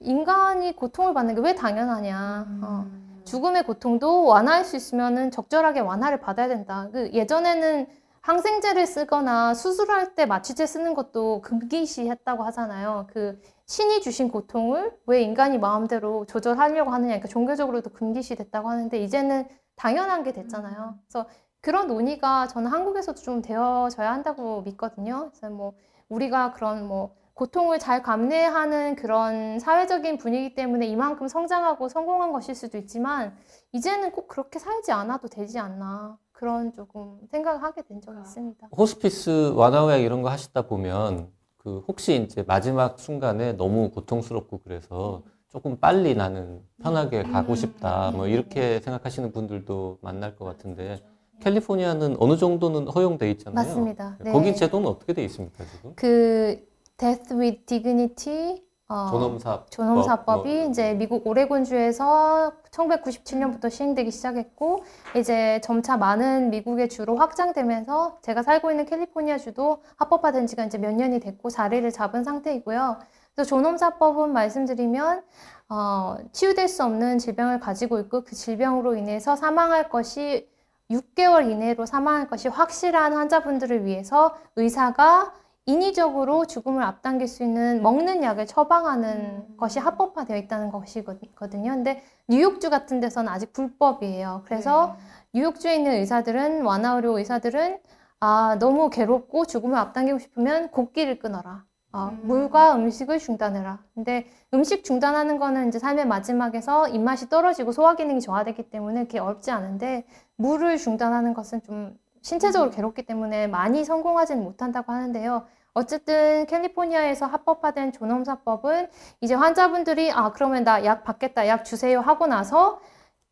인간이 0.00 0.74
고통을 0.76 1.14
받는 1.14 1.34
게 1.34 1.40
왜 1.42 1.54
당연하냐. 1.54 2.46
어. 2.62 2.86
죽음의 3.24 3.64
고통도 3.64 4.24
완화할 4.26 4.64
수 4.64 4.76
있으면은 4.76 5.30
적절하게 5.30 5.80
완화를 5.80 6.20
받아야 6.20 6.48
된다. 6.48 6.88
그 6.92 7.10
예전에는 7.12 7.86
항생제를 8.20 8.86
쓰거나 8.86 9.54
수술할 9.54 10.14
때 10.14 10.26
마취제 10.26 10.66
쓰는 10.66 10.94
것도 10.94 11.42
금기시했다고 11.42 12.44
하잖아요. 12.44 13.06
그 13.12 13.40
신이 13.66 14.00
주신 14.00 14.30
고통을 14.30 14.96
왜 15.06 15.22
인간이 15.22 15.58
마음대로 15.58 16.24
조절하려고 16.26 16.90
하느냐. 16.90 17.08
그러니까 17.10 17.28
종교적으로도 17.28 17.90
금기시됐다고 17.90 18.68
하는데 18.68 18.98
이제는 18.98 19.46
당연한 19.76 20.22
게 20.24 20.32
됐잖아요. 20.32 20.98
그래서 21.06 21.28
그런 21.60 21.86
논의가 21.86 22.48
저는 22.48 22.70
한국에서도 22.70 23.20
좀 23.20 23.42
되어져야 23.42 24.12
한다고 24.12 24.62
믿거든요. 24.62 25.30
그래서 25.30 25.50
뭐 25.50 25.74
우리가 26.08 26.52
그런 26.52 26.86
뭐 26.86 27.14
고통을 27.34 27.78
잘 27.78 28.02
감내하는 28.02 28.96
그런 28.96 29.58
사회적인 29.58 30.16
분위기 30.16 30.54
때문에 30.54 30.86
이만큼 30.86 31.28
성장하고 31.28 31.88
성공한 31.88 32.32
것일 32.32 32.54
수도 32.54 32.78
있지만 32.78 33.36
이제는 33.72 34.12
꼭 34.12 34.26
그렇게 34.26 34.58
살지 34.58 34.90
않아도 34.92 35.28
되지 35.28 35.58
않나 35.58 36.18
그런 36.32 36.72
조금 36.72 37.18
생각을 37.30 37.62
하게 37.62 37.82
된 37.82 38.00
적이 38.00 38.20
있습니다. 38.20 38.68
호스피스 38.76 39.52
완화약 39.54 40.00
이런 40.00 40.22
거 40.22 40.30
하시다 40.30 40.62
보면 40.62 41.30
그 41.58 41.84
혹시 41.88 42.14
이제 42.14 42.42
마지막 42.46 42.98
순간에 42.98 43.52
너무 43.52 43.90
고통스럽고 43.90 44.60
그래서 44.62 45.22
조금 45.56 45.78
빨리 45.78 46.14
나는 46.14 46.60
편하게 46.82 47.22
가고 47.22 47.54
싶다 47.54 48.10
뭐 48.10 48.26
이렇게 48.26 48.78
생각하시는 48.80 49.32
분들도 49.32 49.96
만날 50.02 50.36
것 50.36 50.44
같은데 50.44 51.02
캘리포니아는 51.40 52.18
어느 52.20 52.36
정도는 52.36 52.88
허용돼 52.88 53.30
있잖아요. 53.30 53.54
맞습니다. 53.54 54.18
네. 54.20 54.32
거기 54.32 54.54
제도는 54.54 54.86
어떻게 54.86 55.14
돼 55.14 55.24
있습니까 55.24 55.64
지금? 55.64 55.94
그 55.96 56.62
Death 56.98 57.34
with 57.34 57.64
Dignity 57.64 58.66
어, 58.88 59.08
존엄사 59.10 59.64
존엄사법이 59.70 60.54
뭐, 60.54 60.68
이제 60.68 60.92
미국 60.92 61.26
오레곤주에서 61.26 62.52
1997년부터 62.70 63.70
시행되기 63.70 64.10
시작했고 64.10 64.84
이제 65.16 65.62
점차 65.64 65.96
많은 65.96 66.50
미국의 66.50 66.90
주로 66.90 67.16
확장되면서 67.16 68.18
제가 68.20 68.42
살고 68.42 68.70
있는 68.70 68.84
캘리포니아 68.84 69.38
주도 69.38 69.82
합법화된 69.96 70.46
지가 70.48 70.66
이제 70.66 70.76
몇 70.76 70.92
년이 70.92 71.20
됐고 71.20 71.48
자리를 71.48 71.90
잡은 71.92 72.24
상태이고요. 72.24 72.98
그래서 73.36 73.50
존엄사법은 73.50 74.32
말씀드리면 74.32 75.22
어, 75.68 76.16
치유될 76.32 76.68
수 76.68 76.82
없는 76.84 77.18
질병을 77.18 77.60
가지고 77.60 78.00
있고 78.00 78.24
그 78.24 78.34
질병으로 78.34 78.96
인해서 78.96 79.36
사망할 79.36 79.90
것이 79.90 80.48
6개월 80.90 81.50
이내로 81.50 81.84
사망할 81.84 82.28
것이 82.28 82.48
확실한 82.48 83.12
환자분들을 83.12 83.84
위해서 83.84 84.36
의사가 84.56 85.34
인위적으로 85.66 86.46
죽음을 86.46 86.82
앞당길 86.82 87.28
수 87.28 87.42
있는 87.42 87.82
먹는 87.82 88.22
약을 88.22 88.46
처방하는 88.46 89.56
것이 89.58 89.80
합법화되어 89.80 90.36
있다는 90.38 90.70
것이거든요. 90.70 91.72
근데 91.72 92.04
뉴욕주 92.28 92.70
같은 92.70 93.00
데서는 93.00 93.30
아직 93.30 93.52
불법이에요. 93.52 94.44
그래서 94.46 94.96
뉴욕주에 95.34 95.74
있는 95.74 95.92
의사들은 95.94 96.62
완화의료 96.64 97.18
의사들은 97.18 97.80
아 98.20 98.56
너무 98.60 98.88
괴롭고 98.88 99.44
죽음을 99.44 99.76
앞당기고 99.76 100.20
싶으면 100.20 100.70
곡기를 100.70 101.18
끊어라. 101.18 101.65
어, 101.96 102.10
물과 102.22 102.74
음식을 102.76 103.18
중단해라. 103.18 103.78
근데 103.94 104.26
음식 104.52 104.84
중단하는 104.84 105.38
거는 105.38 105.68
이제 105.68 105.78
삶의 105.78 106.06
마지막에서 106.06 106.88
입맛이 106.88 107.30
떨어지고 107.30 107.72
소화 107.72 107.96
기능이 107.96 108.20
저하되기 108.20 108.68
때문에 108.68 109.04
그게 109.04 109.18
어렵지 109.18 109.50
않은데 109.50 110.04
물을 110.36 110.76
중단하는 110.76 111.32
것은 111.32 111.62
좀 111.62 111.98
신체적으로 112.20 112.70
괴롭기 112.70 113.06
때문에 113.06 113.46
많이 113.46 113.82
성공하지는 113.84 114.44
못한다고 114.44 114.92
하는데요. 114.92 115.46
어쨌든 115.72 116.44
캘리포니아에서 116.46 117.24
합법화된 117.26 117.92
존엄사법은 117.92 118.88
이제 119.22 119.34
환자분들이 119.34 120.10
아 120.12 120.32
그러면 120.32 120.64
나 120.64 120.84
약 120.84 121.02
받겠다 121.04 121.48
약 121.48 121.64
주세요 121.64 122.00
하고 122.00 122.26
나서 122.26 122.80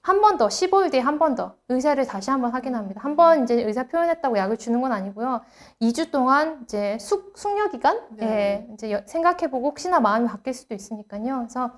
한 0.04 0.20
번 0.20 0.36
더 0.36 0.48
15일 0.48 0.90
뒤에 0.90 1.00
한 1.00 1.18
번 1.18 1.34
더 1.34 1.54
의사를 1.68 2.04
다시 2.06 2.30
한 2.30 2.40
번 2.42 2.50
확인합니다. 2.52 3.00
한 3.02 3.16
번 3.16 3.42
이제 3.44 3.54
의사 3.62 3.84
표현했다고 3.88 4.36
약을 4.36 4.56
주는 4.58 4.80
건 4.80 4.92
아니고요. 4.92 5.40
2주 5.80 6.10
동안 6.10 6.60
이제 6.64 6.98
숙 7.00 7.32
숙려 7.36 7.68
기간 7.70 8.00
예, 8.20 8.68
이제 8.74 9.02
생각해보고 9.06 9.68
혹시나 9.68 10.00
마음이 10.00 10.28
바뀔 10.28 10.52
수도 10.54 10.74
있으니까요. 10.74 11.38
그래서 11.38 11.70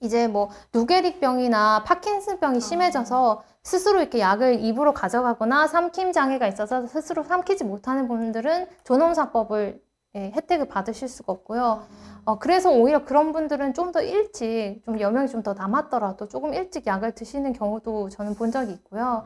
이제 0.00 0.26
뭐 0.28 0.50
루게릭 0.72 1.20
병이나 1.20 1.84
파킨슨 1.84 2.38
병이 2.40 2.60
심해져서 2.60 3.42
스스로 3.62 4.00
이렇게 4.00 4.18
약을 4.20 4.60
입으로 4.64 4.92
가져가거나 4.92 5.66
삼킴 5.68 6.12
장애가 6.12 6.46
있어서 6.48 6.86
스스로 6.86 7.22
삼키지 7.24 7.64
못하는 7.64 8.06
분들은 8.08 8.66
존엄사법을 8.84 9.80
예, 10.16 10.32
혜택을 10.34 10.66
받으실 10.68 11.08
수가 11.08 11.32
없고요. 11.32 11.84
어, 12.24 12.38
그래서 12.38 12.70
오히려 12.72 13.04
그런 13.04 13.32
분들은 13.32 13.74
좀 13.74 13.92
더 13.92 14.00
일찍 14.02 14.80
좀 14.84 14.98
여명이 14.98 15.28
좀 15.28 15.42
더 15.42 15.54
남았더라도 15.54 16.28
조금 16.28 16.54
일찍 16.54 16.86
약을 16.86 17.12
드시는 17.14 17.52
경우도 17.52 18.08
저는 18.08 18.34
본 18.34 18.50
적이 18.50 18.72
있고요. 18.72 19.24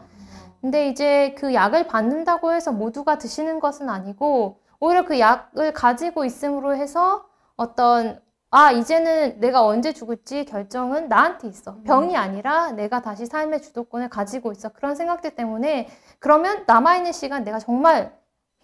근데 0.60 0.88
이제 0.88 1.34
그 1.38 1.54
약을 1.54 1.86
받는다고 1.86 2.52
해서 2.52 2.72
모두가 2.72 3.16
드시는 3.18 3.60
것은 3.60 3.88
아니고 3.88 4.58
오히려 4.80 5.04
그 5.06 5.18
약을 5.18 5.72
가지고 5.72 6.24
있음으로 6.24 6.74
해서 6.76 7.24
어떤 7.56 8.20
아, 8.52 8.72
이제는 8.72 9.38
내가 9.40 9.64
언제 9.64 9.92
죽을지 9.92 10.44
결정은 10.44 11.08
나한테 11.08 11.46
있어. 11.48 11.76
병이 11.84 12.16
아니라 12.16 12.72
내가 12.72 13.00
다시 13.00 13.24
삶의 13.24 13.62
주도권을 13.62 14.08
가지고 14.10 14.50
있어. 14.52 14.70
그런 14.70 14.96
생각들 14.96 15.36
때문에 15.36 15.88
그러면 16.18 16.64
남아있는 16.66 17.12
시간 17.12 17.44
내가 17.44 17.60
정말 17.60 18.12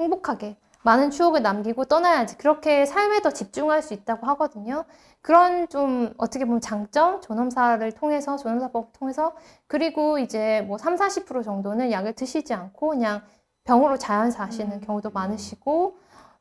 행복하게 0.01 0.57
많은 0.87 1.11
추억을 1.11 1.43
남기고 1.43 1.87
떠나야지. 1.87 2.39
그렇게 2.39 2.87
삶에 2.87 3.21
더 3.21 3.33
집중할 3.33 3.83
수 3.83 3.93
있다고 3.93 4.25
하거든요. 4.29 4.85
그런 5.21 5.69
좀 5.69 6.15
어떻게 6.17 6.45
보면 6.45 6.61
장점, 6.61 7.21
존엄사를 7.21 7.91
통해서, 7.93 8.37
존엄사법을 8.37 8.93
통해서 8.93 9.35
그리고 9.67 10.21
이제 10.21 10.63
뭐 10.69 10.79
3, 10.79 10.95
40% 10.95 11.43
정도는 11.43 11.91
약을 11.91 12.13
드시지 12.13 12.55
않고 12.55 12.91
그냥 12.91 13.23
병으로 13.65 13.99
자연사 13.99 14.45
하시는 14.45 14.81
경우도 14.81 15.11
많으시고 15.11 15.99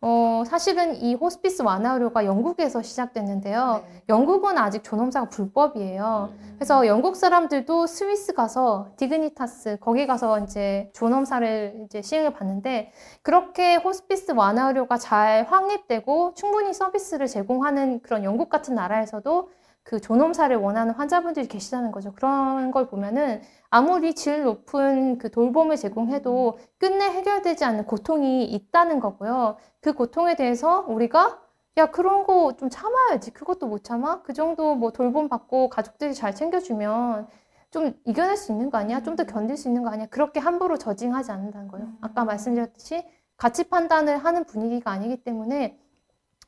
어, 0.08 0.44
사실은 0.46 1.02
이 1.02 1.15
호스피스 1.15 1.63
완화 1.63 1.94
의료가 1.94 2.26
영국에서 2.26 2.84
시작됐는데요. 2.84 3.84
네. 3.89 4.04
영국은 4.08 4.56
아직 4.56 4.84
존엄사가 4.84 5.30
불법이에요. 5.30 6.30
그래서 6.58 6.86
영국 6.86 7.15
사람들도 7.15 7.88
스위스 7.88 8.36
가서 8.36 8.89
디그니타스 8.98 9.80
거기 9.82 10.06
가서 10.06 10.41
이제 10.41 10.91
존엄사를 10.94 11.86
이제 11.86 12.04
시행을 12.04 12.34
받는데 12.34 12.91
그렇게 13.24 13.78
호스피스 13.78 14.34
완화 14.34 14.68
의료가 14.68 15.00
잘 15.00 15.48
확립되고 15.50 16.36
충분히 16.36 16.72
서비스를 16.72 17.26
제공하는 17.26 18.02
그런 18.02 18.24
영국 18.24 18.50
같은 18.50 18.76
나라에서도 18.76 19.50
그 19.86 20.02
존엄사를 20.02 20.56
원하는 20.58 20.93
환자분들이 20.95 21.48
계시다는 21.48 21.91
거죠. 21.93 22.13
그런 22.13 22.71
걸 22.71 22.88
보면은 22.89 23.41
아무리 23.69 24.15
질 24.15 24.43
높은 24.43 25.19
그 25.19 25.32
돌봄을 25.32 25.78
제공해도 25.78 26.58
끝내 26.80 27.06
해결되지 27.06 27.65
않는 27.65 27.86
고통이 27.86 28.45
있다는 28.45 29.00
거고요. 29.00 29.58
그 29.82 29.93
고통에 29.93 30.36
대해서 30.36 30.86
우리가 30.89 31.39
야 31.78 31.88
그런 31.91 32.26
거 32.26 32.54
좀 32.58 32.69
참아야지. 32.69 33.32
그것도 33.32 33.67
못 33.67 33.84
참아? 33.84 34.24
그 34.24 34.34
정도 34.34 34.76
뭐 34.76 34.91
돌봄 34.91 35.30
받고 35.30 35.69
가족들이 35.69 36.13
잘 36.15 36.34
챙겨주면 36.36 37.28
좀 37.71 37.93
이겨낼 38.06 38.38
수 38.38 38.52
있는 38.54 38.69
거 38.71 38.78
아니야? 38.80 39.04
좀 39.04 39.15
더 39.17 39.26
견딜 39.26 39.58
수 39.58 39.67
있는 39.67 39.84
거 39.84 39.89
아니야? 39.91 40.08
그렇게 40.08 40.39
함부로 40.39 40.78
저징하지 40.78 41.32
않는다는 41.32 41.67
거예요. 41.67 41.89
아까 42.02 42.26
말씀드렸듯이 42.26 43.06
가치 43.38 43.65
판단을 43.69 44.17
하는 44.17 44.45
분위기가 44.45 44.91
아니기 44.91 45.24
때문에 45.24 45.78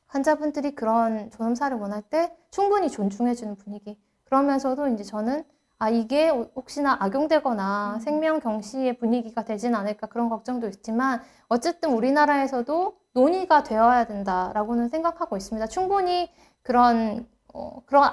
환자분들이 0.08 0.74
그런 0.74 1.30
존엄사를 1.30 1.76
원할 1.78 2.02
때 2.02 2.36
충분히 2.50 2.90
존중해주는 2.90 3.56
분위기. 3.56 3.98
그러면서도 4.24 4.88
이제 4.88 5.04
저는 5.04 5.44
아, 5.80 5.90
이게 5.90 6.28
혹시나 6.28 6.96
악용되거나 6.98 8.00
생명 8.00 8.40
경시의 8.40 8.98
분위기가 8.98 9.44
되진 9.44 9.76
않을까 9.76 10.08
그런 10.08 10.28
걱정도 10.28 10.66
있지만 10.68 11.22
어쨌든 11.46 11.92
우리나라에서도 11.92 12.98
논의가 13.12 13.62
되어야 13.62 14.06
된다라고는 14.06 14.88
생각하고 14.88 15.36
있습니다. 15.36 15.68
충분히 15.68 16.32
그런, 16.62 17.28
어, 17.54 17.80
그런 17.86 18.10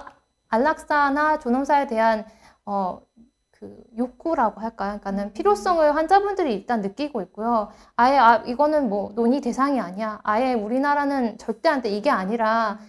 안락사나 0.50 1.40
존엄사에 1.40 1.88
대한 1.88 2.26
어, 2.66 3.02
그 3.66 3.84
욕구라고 3.98 4.62
할까요? 4.62 5.00
그러니까는 5.00 5.34
필요성을 5.34 5.96
환자분들이 5.96 6.54
일단 6.54 6.82
느끼고 6.82 7.22
있고요. 7.24 7.70
아예 7.96 8.18
아, 8.18 8.44
이거는 8.46 8.90
뭐 8.90 9.12
논의 9.16 9.42
대상이 9.42 9.80
아니야. 9.80 10.20
아예 10.24 10.54
우리나라는 10.54 11.38
절대 11.40 11.70
안 11.70 11.82
돼. 11.82 11.90
이게 11.90 12.10
아니라 12.10 12.80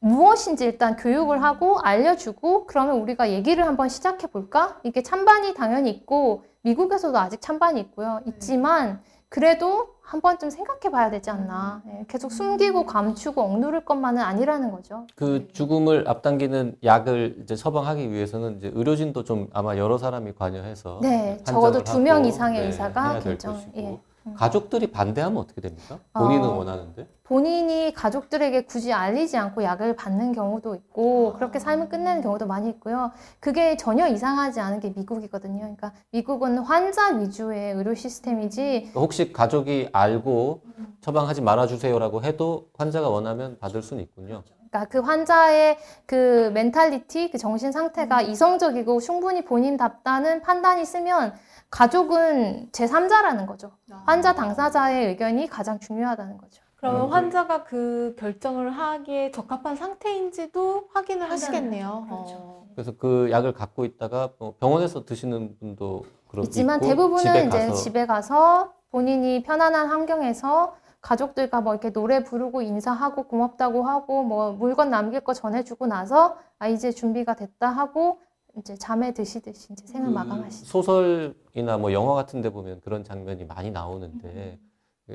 무엇인지 0.00 0.64
일단 0.64 0.96
교육을 0.96 1.42
하고 1.42 1.78
알려주고 1.80 2.66
그러면 2.66 2.96
우리가 3.00 3.30
얘기를 3.30 3.66
한번 3.66 3.90
시작해 3.90 4.26
볼까? 4.26 4.80
이게 4.82 5.02
찬반이 5.02 5.52
당연히 5.54 5.90
있고 5.90 6.44
미국에서도 6.62 7.18
아직 7.18 7.42
찬반이 7.42 7.80
있고요. 7.80 8.20
있지만 8.26 9.02
그래도 9.30 9.90
한 10.02 10.20
번쯤 10.20 10.50
생각해 10.50 10.90
봐야 10.90 11.08
되지 11.08 11.30
않나. 11.30 11.82
예, 11.86 12.04
계속 12.08 12.32
숨기고 12.32 12.84
감추고 12.84 13.40
억누를 13.40 13.84
것만은 13.84 14.20
아니라는 14.20 14.72
거죠. 14.72 15.06
그 15.14 15.46
죽음을 15.52 16.08
앞당기는 16.08 16.78
약을 16.82 17.38
이제 17.44 17.54
처방하기 17.54 18.10
위해서는 18.10 18.56
이제 18.56 18.72
의료진도 18.74 19.22
좀 19.22 19.46
아마 19.52 19.76
여러 19.76 19.98
사람이 19.98 20.32
관여해서 20.34 20.98
네, 21.00 21.38
적어도 21.44 21.84
두 21.84 22.00
명 22.00 22.24
이상의 22.24 22.60
네, 22.60 22.66
의사가 22.66 23.20
결정. 23.20 23.56
예. 23.76 24.00
가족들이 24.34 24.90
반대하면 24.90 25.38
어떻게 25.38 25.60
됩니까? 25.60 25.98
본인은 26.14 26.48
어. 26.48 26.56
원하는데. 26.56 27.06
본인이 27.24 27.92
가족들에게 27.94 28.62
굳이 28.62 28.92
알리지 28.92 29.36
않고 29.36 29.62
약을 29.62 29.94
받는 29.94 30.32
경우도 30.32 30.74
있고 30.74 31.34
그렇게 31.34 31.60
삶을 31.60 31.88
끝내는 31.88 32.22
경우도 32.22 32.46
많이 32.46 32.68
있고요. 32.70 33.12
그게 33.38 33.76
전혀 33.76 34.08
이상하지 34.08 34.58
않은 34.58 34.80
게 34.80 34.92
미국이거든요. 34.96 35.60
그러니까 35.60 35.92
미국은 36.10 36.58
환자 36.58 37.16
위주의 37.16 37.72
의료 37.72 37.94
시스템이지 37.94 38.62
그러니까 38.62 39.00
혹시 39.00 39.32
가족이 39.32 39.90
알고 39.92 40.62
처방하지 41.02 41.42
말아주세요라고 41.42 42.24
해도 42.24 42.68
환자가 42.76 43.08
원하면 43.08 43.58
받을 43.60 43.80
수는 43.80 44.02
있군요. 44.02 44.42
그러니까 44.70 44.88
그 44.88 45.00
환자의 45.00 45.78
그 46.06 46.50
멘탈리티, 46.54 47.30
그 47.30 47.38
정신 47.38 47.72
상태가 47.72 48.22
이성적이고 48.22 49.00
충분히 49.00 49.44
본인답다는 49.44 50.42
판단이 50.42 50.80
있으면 50.82 51.34
가족은 51.70 52.70
제3자라는 52.72 53.46
거죠. 53.46 53.72
환자 54.06 54.34
당사자의 54.34 55.08
의견이 55.08 55.48
가장 55.48 55.78
중요하다는 55.80 56.38
거죠. 56.38 56.62
그러면 56.76 57.02
음. 57.02 57.12
환자가 57.12 57.64
그 57.64 58.16
결정을 58.18 58.70
하기에 58.70 59.32
적합한 59.32 59.76
상태인지도 59.76 60.88
확인을 60.94 61.30
하시겠네요. 61.30 62.06
그렇죠. 62.08 62.34
어. 62.38 62.66
그래서 62.74 62.92
그 62.96 63.28
약을 63.30 63.52
갖고 63.52 63.84
있다가 63.84 64.30
뭐 64.38 64.54
병원에서 64.58 65.04
드시는 65.04 65.58
분도 65.58 66.06
그렇고 66.28 66.46
있지만 66.46 66.76
있고 66.76 66.88
대부분은 66.88 67.22
집에 67.22 67.44
이제 67.44 67.72
집에 67.74 68.06
가서 68.06 68.72
본인이 68.90 69.42
편안한 69.42 69.88
환경에서 69.88 70.74
가족들과 71.00 71.60
뭐 71.60 71.72
이렇게 71.74 71.90
노래 71.92 72.22
부르고 72.24 72.62
인사하고 72.62 73.24
고맙다고 73.24 73.82
하고 73.84 74.22
뭐 74.22 74.52
물건 74.52 74.90
남길 74.90 75.20
거 75.20 75.32
전해주고 75.32 75.86
나서 75.86 76.36
아 76.58 76.68
이제 76.68 76.90
준비가 76.92 77.34
됐다 77.34 77.68
하고 77.68 78.18
이제 78.56 78.76
잠에 78.76 79.12
드시듯이 79.12 79.72
이제 79.72 79.86
생을 79.86 80.08
그 80.08 80.12
마감하시죠. 80.12 80.66
소설이나 80.66 81.78
뭐 81.78 81.92
영화 81.92 82.14
같은 82.14 82.40
데 82.42 82.50
보면 82.50 82.80
그런 82.80 83.04
장면이 83.04 83.44
많이 83.44 83.70
나오는데 83.70 84.58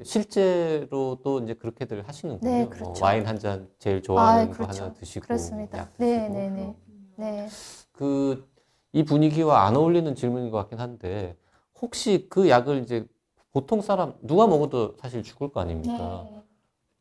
실제로 0.04 1.19
또 1.24 1.39
이제 1.39 1.54
그렇게들 1.54 2.08
하시는군요. 2.08 2.50
네, 2.52 2.62
뭐 2.62 2.69
그렇죠. 2.69 3.04
와인 3.06 3.26
한 3.28 3.38
잔 3.39 3.69
제일 3.80 4.02
좋아하는 4.02 4.43
아, 4.43 4.48
거 4.48 4.54
그렇죠. 4.54 4.84
하나 4.84 4.93
드시고 4.93 5.26
그렇습니다. 5.28 5.78
약 5.78 5.98
드시고. 5.98 6.04
네, 6.06 6.30
네, 6.30 6.50
네. 6.50 6.76
네. 7.17 7.48
그 7.91 8.56
이 8.95 9.04
분위기와 9.04 9.65
안 9.67 9.76
어울리는 9.76 10.15
질문인 10.15 10.50
것 10.52 10.58
같긴 10.58 10.80
한데 10.80 11.36
혹시 11.82 12.28
그 12.30 12.48
약을 12.48 12.78
이제 12.82 13.06
보통 13.55 13.81
사람 13.81 14.13
누가 14.21 14.47
먹어도 14.47 14.97
사실 15.01 15.23
죽을 15.23 15.49
거 15.51 15.61
아닙니까? 15.61 16.27
네. 16.31 16.43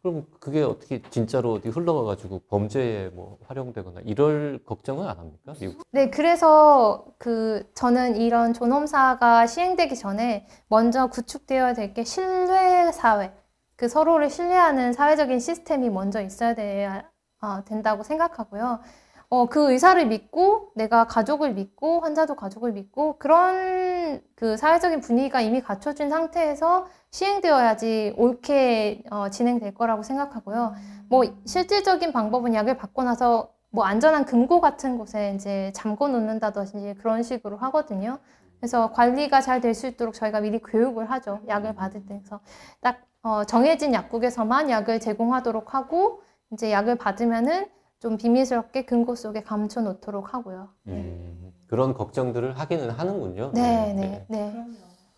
그럼 0.02 0.26
그게 0.40 0.62
어떻게 0.62 1.02
진짜로 1.10 1.54
어디 1.54 1.68
흘러가가지고 1.70 2.40
범죄에 2.48 3.10
뭐 3.10 3.38
활용되거나 3.46 4.02
이럴 4.04 4.62
걱정은 4.64 5.06
안 5.08 5.18
합니까? 5.18 5.54
미국 5.60 5.82
네, 5.92 6.10
그래서 6.10 7.06
그 7.18 7.70
저는 7.74 8.16
이런 8.16 8.52
존엄사가 8.52 9.46
시행되기 9.46 9.96
전에 9.96 10.46
먼저 10.68 11.06
구축되어야 11.08 11.74
될 11.74 11.94
게 11.94 12.04
신뢰 12.04 12.92
사회, 12.92 13.32
그 13.76 13.88
서로를 13.88 14.30
신뢰하는 14.30 14.92
사회적인 14.92 15.40
시스템이 15.40 15.90
먼저 15.90 16.20
있어야 16.22 16.54
돼야 16.54 17.10
아, 17.40 17.64
된다고 17.66 18.02
생각하고요. 18.02 18.80
어, 19.28 19.46
그 19.46 19.72
의사를 19.72 20.04
믿고 20.06 20.70
내가 20.74 21.06
가족을 21.06 21.54
믿고 21.54 22.00
환자도 22.00 22.36
가족을 22.36 22.72
믿고 22.72 23.16
그런 23.18 24.20
그 24.36 24.56
사회적인 24.56 25.00
분위기가 25.00 25.40
이미 25.40 25.60
갖춰진 25.60 26.10
상태에서 26.10 26.86
시행되어야지 27.10 28.14
옳게 28.16 29.04
어, 29.10 29.30
진행될 29.30 29.74
거라고 29.74 30.02
생각하고요. 30.02 30.74
뭐 31.08 31.24
실질적인 31.46 32.12
방법은 32.12 32.54
약을 32.54 32.76
받고 32.76 33.02
나서 33.04 33.50
뭐 33.70 33.84
안전한 33.84 34.24
금고 34.24 34.60
같은 34.60 34.98
곳에 34.98 35.32
이제 35.34 35.72
잠궈 35.74 36.08
놓는다든지 36.08 36.94
그런 37.00 37.22
식으로 37.22 37.56
하거든요. 37.56 38.18
그래서 38.60 38.92
관리가 38.92 39.40
잘 39.40 39.60
될 39.60 39.74
수 39.74 39.86
있도록 39.88 40.14
저희가 40.14 40.40
미리 40.40 40.60
교육을 40.60 41.10
하죠. 41.10 41.40
약을 41.48 41.74
받을 41.74 42.06
때. 42.06 42.18
그래서 42.18 42.40
딱 42.80 43.00
어, 43.22 43.44
정해진 43.44 43.94
약국에서만 43.94 44.70
약을 44.70 45.00
제공하도록 45.00 45.74
하고 45.74 46.22
이제 46.52 46.70
약을 46.72 46.96
받으면은 46.96 47.66
좀 48.00 48.16
비밀스럽게 48.16 48.84
금고 48.84 49.14
속에 49.14 49.42
감춰 49.42 49.80
놓도록 49.80 50.34
하고요. 50.34 50.68
음, 50.88 51.52
그런 51.68 51.94
걱정들을 51.94 52.58
하기는 52.58 52.90
하는군요. 52.90 53.52
네, 53.54 53.92
네, 53.94 54.26
네. 54.28 54.66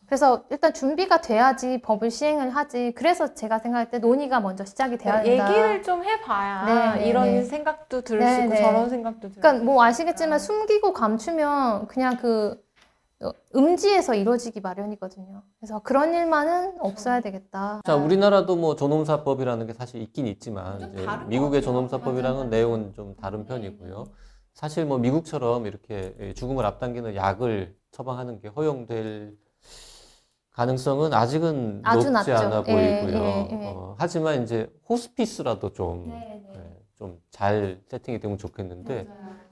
그래서 0.06 0.44
일단 0.50 0.72
준비가 0.72 1.20
돼야지 1.20 1.80
법을 1.82 2.12
시행을 2.12 2.50
하지. 2.50 2.92
그래서 2.94 3.34
제가 3.34 3.58
생각할 3.58 3.90
때 3.90 3.98
논의가 3.98 4.38
먼저 4.38 4.64
시작이 4.64 4.98
돼야 4.98 5.20
된다. 5.22 5.48
얘기를 5.50 5.82
좀 5.82 6.04
해봐야 6.04 6.94
네, 6.94 7.00
네, 7.00 7.08
이런 7.08 7.24
네. 7.24 7.42
생각도 7.42 8.02
들 8.02 8.20
네, 8.20 8.34
수 8.34 8.40
있고 8.42 8.50
네. 8.54 8.62
저런 8.62 8.88
생각도 8.88 9.30
들 9.32 9.40
그러니까 9.40 9.64
뭐 9.64 9.82
아시겠지만 9.82 10.38
숨기고 10.38 10.92
감추면 10.92 11.88
그냥 11.88 12.16
그 12.18 12.52
어, 12.52 12.65
음지에서 13.54 14.14
이루어지기 14.14 14.60
마련이거든요. 14.60 15.42
그래서 15.58 15.78
그런 15.80 16.12
일만은 16.14 16.76
없어야 16.80 17.20
되겠다. 17.20 17.80
자, 17.84 17.96
우리나라도 17.96 18.56
뭐 18.56 18.76
존엄사법이라는 18.76 19.66
게 19.66 19.72
사실 19.72 20.02
있긴 20.02 20.26
있지만 20.26 20.80
좀 20.80 20.92
이제 20.92 21.06
미국의. 21.28 21.62
존엄사법이랑은 21.62 22.36
맞아요. 22.36 22.50
내용은 22.50 22.92
좀 22.92 23.14
다른 23.16 23.46
편이고요. 23.46 24.04
사실 24.52 24.84
뭐 24.84 24.98
미국처럼 24.98 25.66
이렇게 25.66 26.14
예, 26.20 26.34
죽음을 26.34 26.64
앞당기는 26.64 27.14
약을 27.14 27.76
처방하는 27.90 28.40
게 28.40 28.48
허용될 28.48 29.36
가능성은 30.52 31.12
아직은 31.12 31.82
높지 31.82 32.10
낮죠. 32.10 32.34
않아 32.34 32.64
예, 32.66 32.72
보이고요. 32.72 33.22
예, 33.22 33.48
예. 33.50 33.66
어, 33.74 33.94
하지만 33.98 34.42
이제 34.42 34.70
호스피스라도 34.88 35.72
좀 35.74 36.08
네, 36.08 36.42
좀잘 36.96 37.82
세팅이 37.88 38.20
되면 38.20 38.38
좋겠는데 38.38 39.06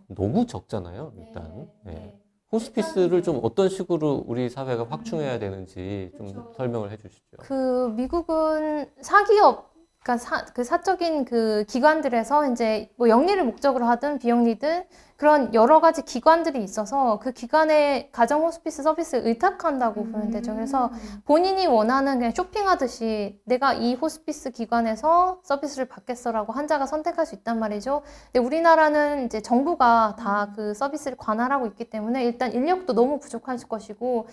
너무 0.09 0.47
적잖아요, 0.47 1.13
일단. 1.19 1.69
예. 1.89 2.19
호스피스를 2.55 3.23
좀 3.23 3.41
어떤 3.43 3.69
식으로 3.69 4.25
우리 4.27 4.49
사회가 4.49 4.87
확충해야 4.89 5.39
되는지 5.41 6.13
좀 6.17 6.53
설명을 6.57 6.91
해주시죠. 6.93 7.39
그 7.41 7.89
미국은 7.97 8.87
사기업 9.01 9.74
그러니까 10.05 10.19
사, 10.19 10.45
그 10.55 10.63
사적인 10.65 11.25
그 11.25 11.65
기관들에서 11.67 12.51
이제 12.53 12.91
뭐 12.97 13.09
영리를 13.09 13.43
목적으로 13.43 13.87
하든 13.87 14.19
비영리든 14.19 14.85
그런 15.17 15.55
여러 15.55 15.81
가지 15.81 16.03
기관들이 16.03 16.63
있어서 16.63 17.19
그 17.21 17.33
기관에 17.33 18.11
가정 18.13 18.43
호스피스 18.45 18.83
서비스를 18.83 19.27
의탁한다고 19.27 20.05
보면 20.05 20.31
되죠. 20.31 20.55
그래서 20.55 20.91
본인이 21.25 21.67
원하는 21.67 22.19
그냥 22.19 22.33
쇼핑하듯이 22.35 23.41
내가 23.45 23.73
이 23.73 23.95
호스피스 23.95 24.51
기관에서 24.51 25.41
서비스를 25.45 25.87
받겠어라고 25.87 26.53
환자가 26.53 26.87
선택할 26.87 27.25
수 27.27 27.35
있단 27.37 27.59
말이죠. 27.59 28.03
근데 28.33 28.45
우리나라는 28.45 29.27
이제 29.27 29.41
정부가 29.41 30.17
다 30.19 30.45
그 30.55 30.75
서비스를 30.75 31.17
관할하고 31.17 31.67
있기 31.69 31.91
때문에 31.91 32.25
일단 32.25 32.53
인력도 32.53 32.93
너무 32.93 33.19
부족할 33.19 33.59
것이고 33.69 34.27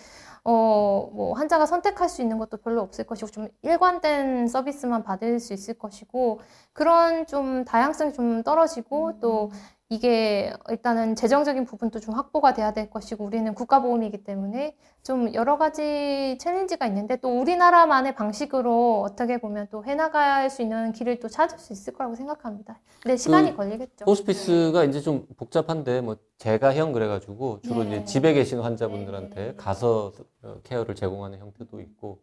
어, 0.43 1.10
뭐, 1.13 1.34
환자가 1.34 1.65
선택할 1.67 2.10
수 2.10 2.21
있는 2.21 2.39
것도 2.39 2.58
별로 2.58 2.82
없을 2.82 3.06
것이고, 3.06 3.30
좀 3.30 3.47
일관된 3.62 4.47
서비스만 4.47 5.04
받을 5.04 5.39
수 5.39 5.54
있을 5.54 5.75
것이고, 5.75 6.39
그런 6.73 7.27
좀 7.27 7.63
다양성이 7.65 8.12
좀 8.13 8.41
떨어지고, 8.43 9.19
또 9.19 9.51
이게 9.91 10.54
일단은 10.69 11.15
재정적인 11.15 11.65
부분도 11.65 11.99
좀 11.99 12.15
확보가 12.15 12.54
돼야 12.54 12.71
될 12.71 12.89
것이고, 12.89 13.25
우리는 13.25 13.54
국가보험이기 13.54 14.23
때문에 14.23 14.77
좀 15.04 15.34
여러 15.34 15.58
가지 15.58 16.38
챌린지가 16.39 16.88
있는데, 16.88 17.17
또 17.17 17.41
우리나라만의 17.41 18.15
방식으로 18.15 19.01
어떻게 19.01 19.38
보면 19.38 19.67
또 19.69 19.84
해나갈 19.84 20.49
수 20.49 20.62
있는 20.62 20.93
길을 20.93 21.19
또 21.19 21.27
찾을 21.27 21.60
수 21.60 21.73
있을 21.73 21.91
거라고 21.91 22.15
생각합니다. 22.15 22.80
근데 23.04 23.17
시간이 23.17 23.51
그 23.51 23.58
걸리겠죠. 23.58 24.06
호스피스가 24.06 24.86
이제 24.86 25.01
좀 25.01 25.27
복잡한데 25.36 25.99
뭐 25.99 26.15
제가형 26.38 26.93
그래가지고 26.93 27.60
주로 27.62 27.84
네. 27.84 27.89
이제 27.97 28.06
집에 28.06 28.32
계신 28.32 28.62
환자분들한테 28.62 29.56
가서 29.58 30.13
어, 30.41 30.56
케어를 30.63 30.95
제공하는 30.95 31.39
형태도 31.39 31.82
있고 31.82 32.19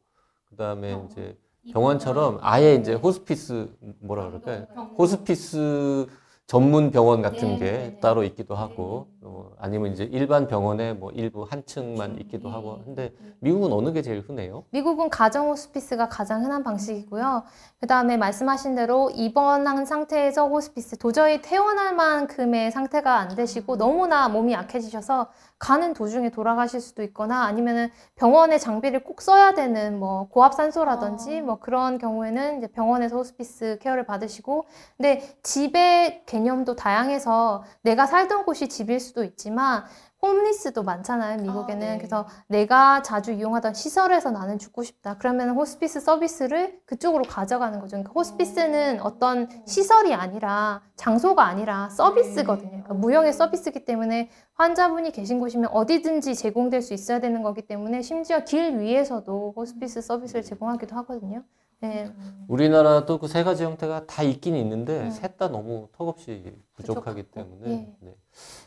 그 0.49 0.57
다음에 0.57 0.99
이제 1.11 1.37
병원처럼 1.73 2.39
아예 2.41 2.77
이제 2.77 2.95
호스피스 2.95 3.69
뭐라 4.01 4.29
그럴까요? 4.29 4.67
호스피스 4.97 6.07
전문 6.49 6.91
병원 6.91 7.21
같은 7.21 7.59
게 7.59 7.99
따로 8.01 8.25
있기도 8.25 8.55
하고 8.55 9.07
어, 9.21 9.51
아니면 9.59 9.93
이제 9.93 10.05
일반 10.05 10.49
병원에 10.49 10.95
뭐 10.95 11.11
일부 11.11 11.43
한 11.43 11.63
층만 11.67 12.17
있기도 12.21 12.49
하고 12.49 12.81
한데 12.87 13.13
미국은 13.41 13.71
어느 13.71 13.93
게 13.93 14.01
제일 14.01 14.21
흔해요? 14.21 14.65
미국은 14.71 15.11
가정 15.11 15.51
호스피스가 15.51 16.09
가장 16.09 16.43
흔한 16.43 16.65
방식이고요. 16.65 17.43
그 17.79 17.87
다음에 17.87 18.17
말씀하신 18.17 18.77
대로 18.77 19.11
입원한 19.11 19.85
상태에서 19.85 20.49
호스피스 20.49 20.97
도저히 20.97 21.43
퇴원할 21.43 21.95
만큼의 21.95 22.71
상태가 22.71 23.19
안 23.19 23.35
되시고 23.37 23.77
너무나 23.77 24.31
몸이 24.31 24.55
약해지셔서 24.55 25.27
가는 25.59 25.93
도중에 25.93 26.31
돌아가실 26.31 26.81
수도 26.81 27.03
있거나 27.03 27.45
아니면은 27.45 27.91
병원의 28.15 28.61
장비를 28.61 29.03
꼭 29.03 29.21
써야 29.21 29.55
되는 29.55 29.99
뭐 29.99 30.29
고압산소라든지 30.29 31.41
뭐 31.41 31.59
그런 31.59 31.99
경우에는 31.99 32.59
이제 32.59 32.67
병원에서 32.69 33.17
호스피스 33.17 33.79
케어를 33.81 34.07
받으시고 34.07 34.67
근데 34.97 35.37
집의 35.43 36.23
개념도 36.27 36.77
다양해서 36.77 37.65
내가 37.83 38.07
살던 38.07 38.45
곳이 38.45 38.69
집일 38.69 39.01
수도 39.01 39.25
있지만 39.25 39.85
홈리스도 40.21 40.83
많잖아요, 40.83 41.43
미국에는. 41.43 41.87
아, 41.87 41.91
네. 41.93 41.99
그래서 41.99 42.27
내가 42.49 43.03
자주 43.03 43.33
이용하던 43.33 43.75
시설에서 43.75 44.31
나는 44.31 44.59
죽고 44.59 44.83
싶다. 44.83 45.17
그러면 45.19 45.51
호스피스 45.51 46.01
서비스를 46.01 46.81
그쪽으로 46.87 47.23
가져가는 47.25 47.79
거죠. 47.79 47.91
그러니까 47.93 48.13
호스피스는 48.15 49.01
어떤 49.01 49.49
시설이 49.67 50.15
아니라 50.15 50.83
장소가 50.97 51.45
아니라 51.45 51.89
서비스거든요. 51.91 52.69
그러니까 52.71 52.95
무형의 52.95 53.33
서비스이기 53.33 53.85
때문에 53.85 54.31
환자분이 54.55 55.13
계신 55.13 55.39
곳이면 55.39 55.71
어디든지 55.71 56.35
제공될 56.35 56.83
수 56.83 56.95
있어야 56.95 57.21
되는 57.21 57.43
거기 57.43 57.63
때문에 57.63 58.03
심지어 58.03 58.45
길 58.45 58.79
위에서도 58.79 59.55
호스피스 59.57 60.01
서비스를 60.03 60.43
제공하기도 60.43 60.97
하거든요. 60.97 61.45
네. 61.81 62.13
우리나라도 62.49 63.19
그 63.19 63.29
세 63.29 63.45
가지 63.45 63.63
형태가 63.65 64.07
다 64.07 64.23
있긴 64.23 64.57
있는데 64.57 65.11
음. 65.11 65.11
셋다 65.11 65.49
너무 65.49 65.89
턱없이 65.93 66.57
부족하기 66.75 67.25
부족하고, 67.25 67.33
때문에 67.35 67.71
예. 67.71 67.97
네. 68.01 68.17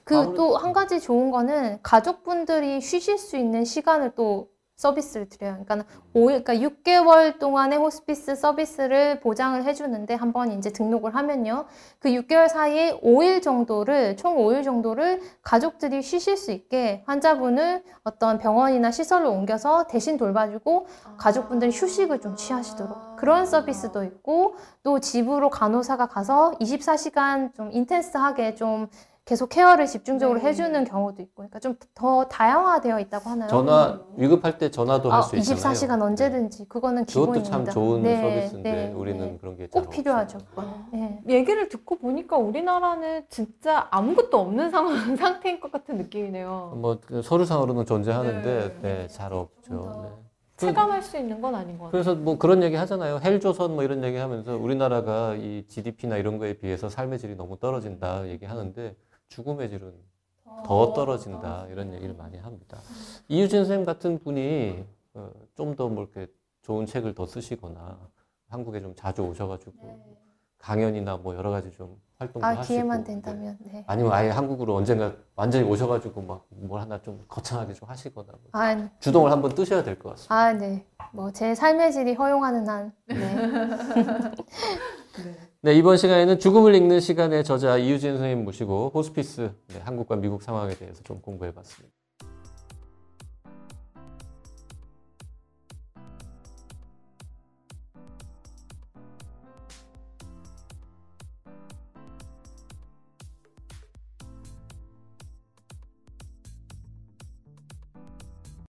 그 0.06 0.34
또 0.36 0.58
한 0.58 0.74
가지 0.74 1.00
좋은 1.02 1.32
거는 1.32 1.82
가족분들이 1.84 2.82
쉬실 2.82 3.18
수 3.18 3.38
있는 3.38 3.66
시간을 3.66 4.16
또 4.16 4.51
서비스를 4.82 5.30
드려요. 5.30 5.64
그러니까 5.64 5.88
5일, 6.16 6.44
그러니까 6.44 6.56
6개월 6.56 7.38
동안의 7.38 7.78
호스피스 7.78 8.36
서비스를 8.36 9.20
보장을 9.20 9.64
해주는데 9.64 10.16
한 10.16 10.32
번 10.32 10.52
이제 10.54 10.72
등록을 10.72 11.14
하면요. 11.14 11.66
그 12.00 12.10
6개월 12.10 12.48
사이에 12.48 12.98
5일 13.02 13.42
정도를, 13.44 14.16
총 14.16 14.38
5일 14.38 14.64
정도를 14.64 15.22
가족들이 15.44 16.02
쉬실 16.02 16.38
수 16.38 16.52
있게 16.52 17.04
환자분을 17.06 17.84
어떤 18.04 18.38
병원이나 18.40 18.92
시설로 18.92 19.30
옮겨서 19.32 19.88
대신 19.88 20.16
돌봐주고 20.18 20.88
가족분들이 21.18 21.72
휴식을 21.72 22.22
좀 22.22 22.36
취하시도록 22.38 23.18
그런 23.18 23.46
서비스도 23.46 24.04
있고 24.06 24.56
또 24.84 25.00
집으로 25.00 25.50
간호사가 25.50 26.08
가서 26.08 26.54
24시간 26.62 27.54
좀 27.54 27.72
인텐스하게 27.74 28.56
좀 28.56 28.88
계속 29.26 29.50
케어를 29.50 29.86
집중적으로 29.86 30.40
네. 30.40 30.48
해주는 30.48 30.84
경우도 30.84 31.22
있고 31.22 31.32
그러니까 31.36 31.60
좀 31.60 31.76
더 31.94 32.24
다양화되어 32.26 33.00
있다고 33.00 33.30
하나요? 33.30 33.50
전화 33.50 34.00
위급할 34.18 34.58
때 34.58 34.72
전화도 34.72 35.12
아, 35.14 35.18
할수 35.18 35.36
있잖아요. 35.38 35.62
24시간 35.62 36.02
언제든지 36.02 36.66
그거는 36.68 37.06
그것도 37.06 37.32
기본입니다. 37.34 37.52
참 37.52 37.66
좋은 37.66 38.02
네, 38.02 38.20
서비스인데 38.20 38.72
네, 38.72 38.94
우리는 38.94 39.20
네. 39.34 39.38
그런 39.40 39.56
게꼭잘 39.56 39.90
필요하죠. 39.92 40.40
그거는. 40.50 40.72
네. 40.92 41.22
얘기를 41.30 41.70
듣고 41.70 42.00
보니까 42.00 42.38
우리나라는 42.38 43.26
진짜 43.30 43.88
아무것도 43.92 44.40
없는 44.40 44.72
상황 44.72 45.16
상태인 45.16 45.60
것 45.60 45.72
같은 45.72 45.98
느낌이네요. 45.98 46.74
뭐그 46.78 47.22
서류상으로는 47.22 47.86
존재하는데 47.86 48.80
네. 48.82 48.82
네, 48.82 49.08
잘 49.08 49.32
없죠. 49.34 49.70
더 49.70 50.02
네. 50.04 50.10
체감할 50.68 51.02
수 51.04 51.18
있는 51.18 51.40
건 51.42 51.54
아닌 51.54 51.78
것 51.78 51.86
같아요. 51.86 51.92
그래서 51.92 52.16
뭐 52.16 52.38
그런 52.40 52.64
얘기 52.64 52.76
하잖아요. 52.76 53.20
헬조선 53.24 53.76
뭐 53.76 53.84
이런 53.84 54.04
얘기 54.04 54.18
하면서 54.18 54.56
우리나라가 54.58 55.36
이 55.36 55.66
GDP나 55.68 56.18
이런 56.18 56.40
거에 56.40 56.54
비해서 56.54 56.90
삶의 56.90 57.20
질이 57.20 57.36
너무 57.36 57.58
떨어진다 57.60 58.28
얘기하는데 58.28 58.96
죽음의 59.32 59.70
질은 59.70 59.94
더 60.66 60.94
떨어진다 60.94 61.66
이런 61.70 61.94
얘기를 61.94 62.14
많이 62.14 62.38
합니다. 62.38 62.80
이유진 63.30 63.62
선생님 63.62 63.86
같은 63.86 64.20
분이 64.20 64.86
어, 65.14 65.32
좀더 65.56 65.88
뭐 65.88 66.04
이렇게 66.04 66.32
좋은 66.62 66.86
책을 66.86 67.16
더 67.16 67.26
쓰시거나 67.26 67.98
한국에 68.50 68.82
좀 68.82 68.94
자주 68.96 69.24
오셔가지고 69.24 70.20
강연이나 70.58 71.18
뭐 71.18 71.36
여러 71.36 71.50
가지 71.50 71.72
좀 71.72 72.00
활동도 72.20 72.46
아 72.46 72.50
하시고 72.52 72.74
기회만 72.74 73.04
네. 73.04 73.14
된다면 73.14 73.58
네. 73.62 73.84
아니면 73.88 74.12
아예 74.12 74.30
한국으로 74.30 74.76
언젠가 74.76 75.16
완전히 75.36 75.68
오셔가지고 75.68 76.22
막 76.22 76.46
뭘 76.50 76.80
하나 76.80 77.02
좀 77.02 77.24
거창하게 77.28 77.74
좀 77.74 77.90
하시거나 77.90 78.28
뭐 78.34 78.42
아, 78.52 78.90
주동을 79.00 79.32
한번 79.32 79.56
뜨셔야 79.56 79.82
될 79.84 79.98
것 79.98 80.10
같습니다. 80.10 80.36
아, 80.36 80.54
네. 80.54 80.86
뭐 81.14 81.32
제 81.32 81.56
삶의 81.56 81.92
질이 81.92 82.14
허용하는 82.14 82.70
한 82.70 82.94
네. 83.08 83.16
네, 85.64 85.76
이번 85.76 85.96
시간에는 85.96 86.40
죽음을 86.40 86.74
읽는 86.74 87.00
시간의 87.00 87.44
저자 87.44 87.78
이유진 87.78 88.14
선생님 88.14 88.46
모시고 88.46 88.94
호스피스, 88.96 89.52
네, 89.68 89.80
한국과 89.82 90.16
미국 90.16 90.42
상황에 90.42 90.74
대해서 90.74 91.04
좀 91.04 91.22
공부해 91.22 91.54
봤습니다. 91.54 92.01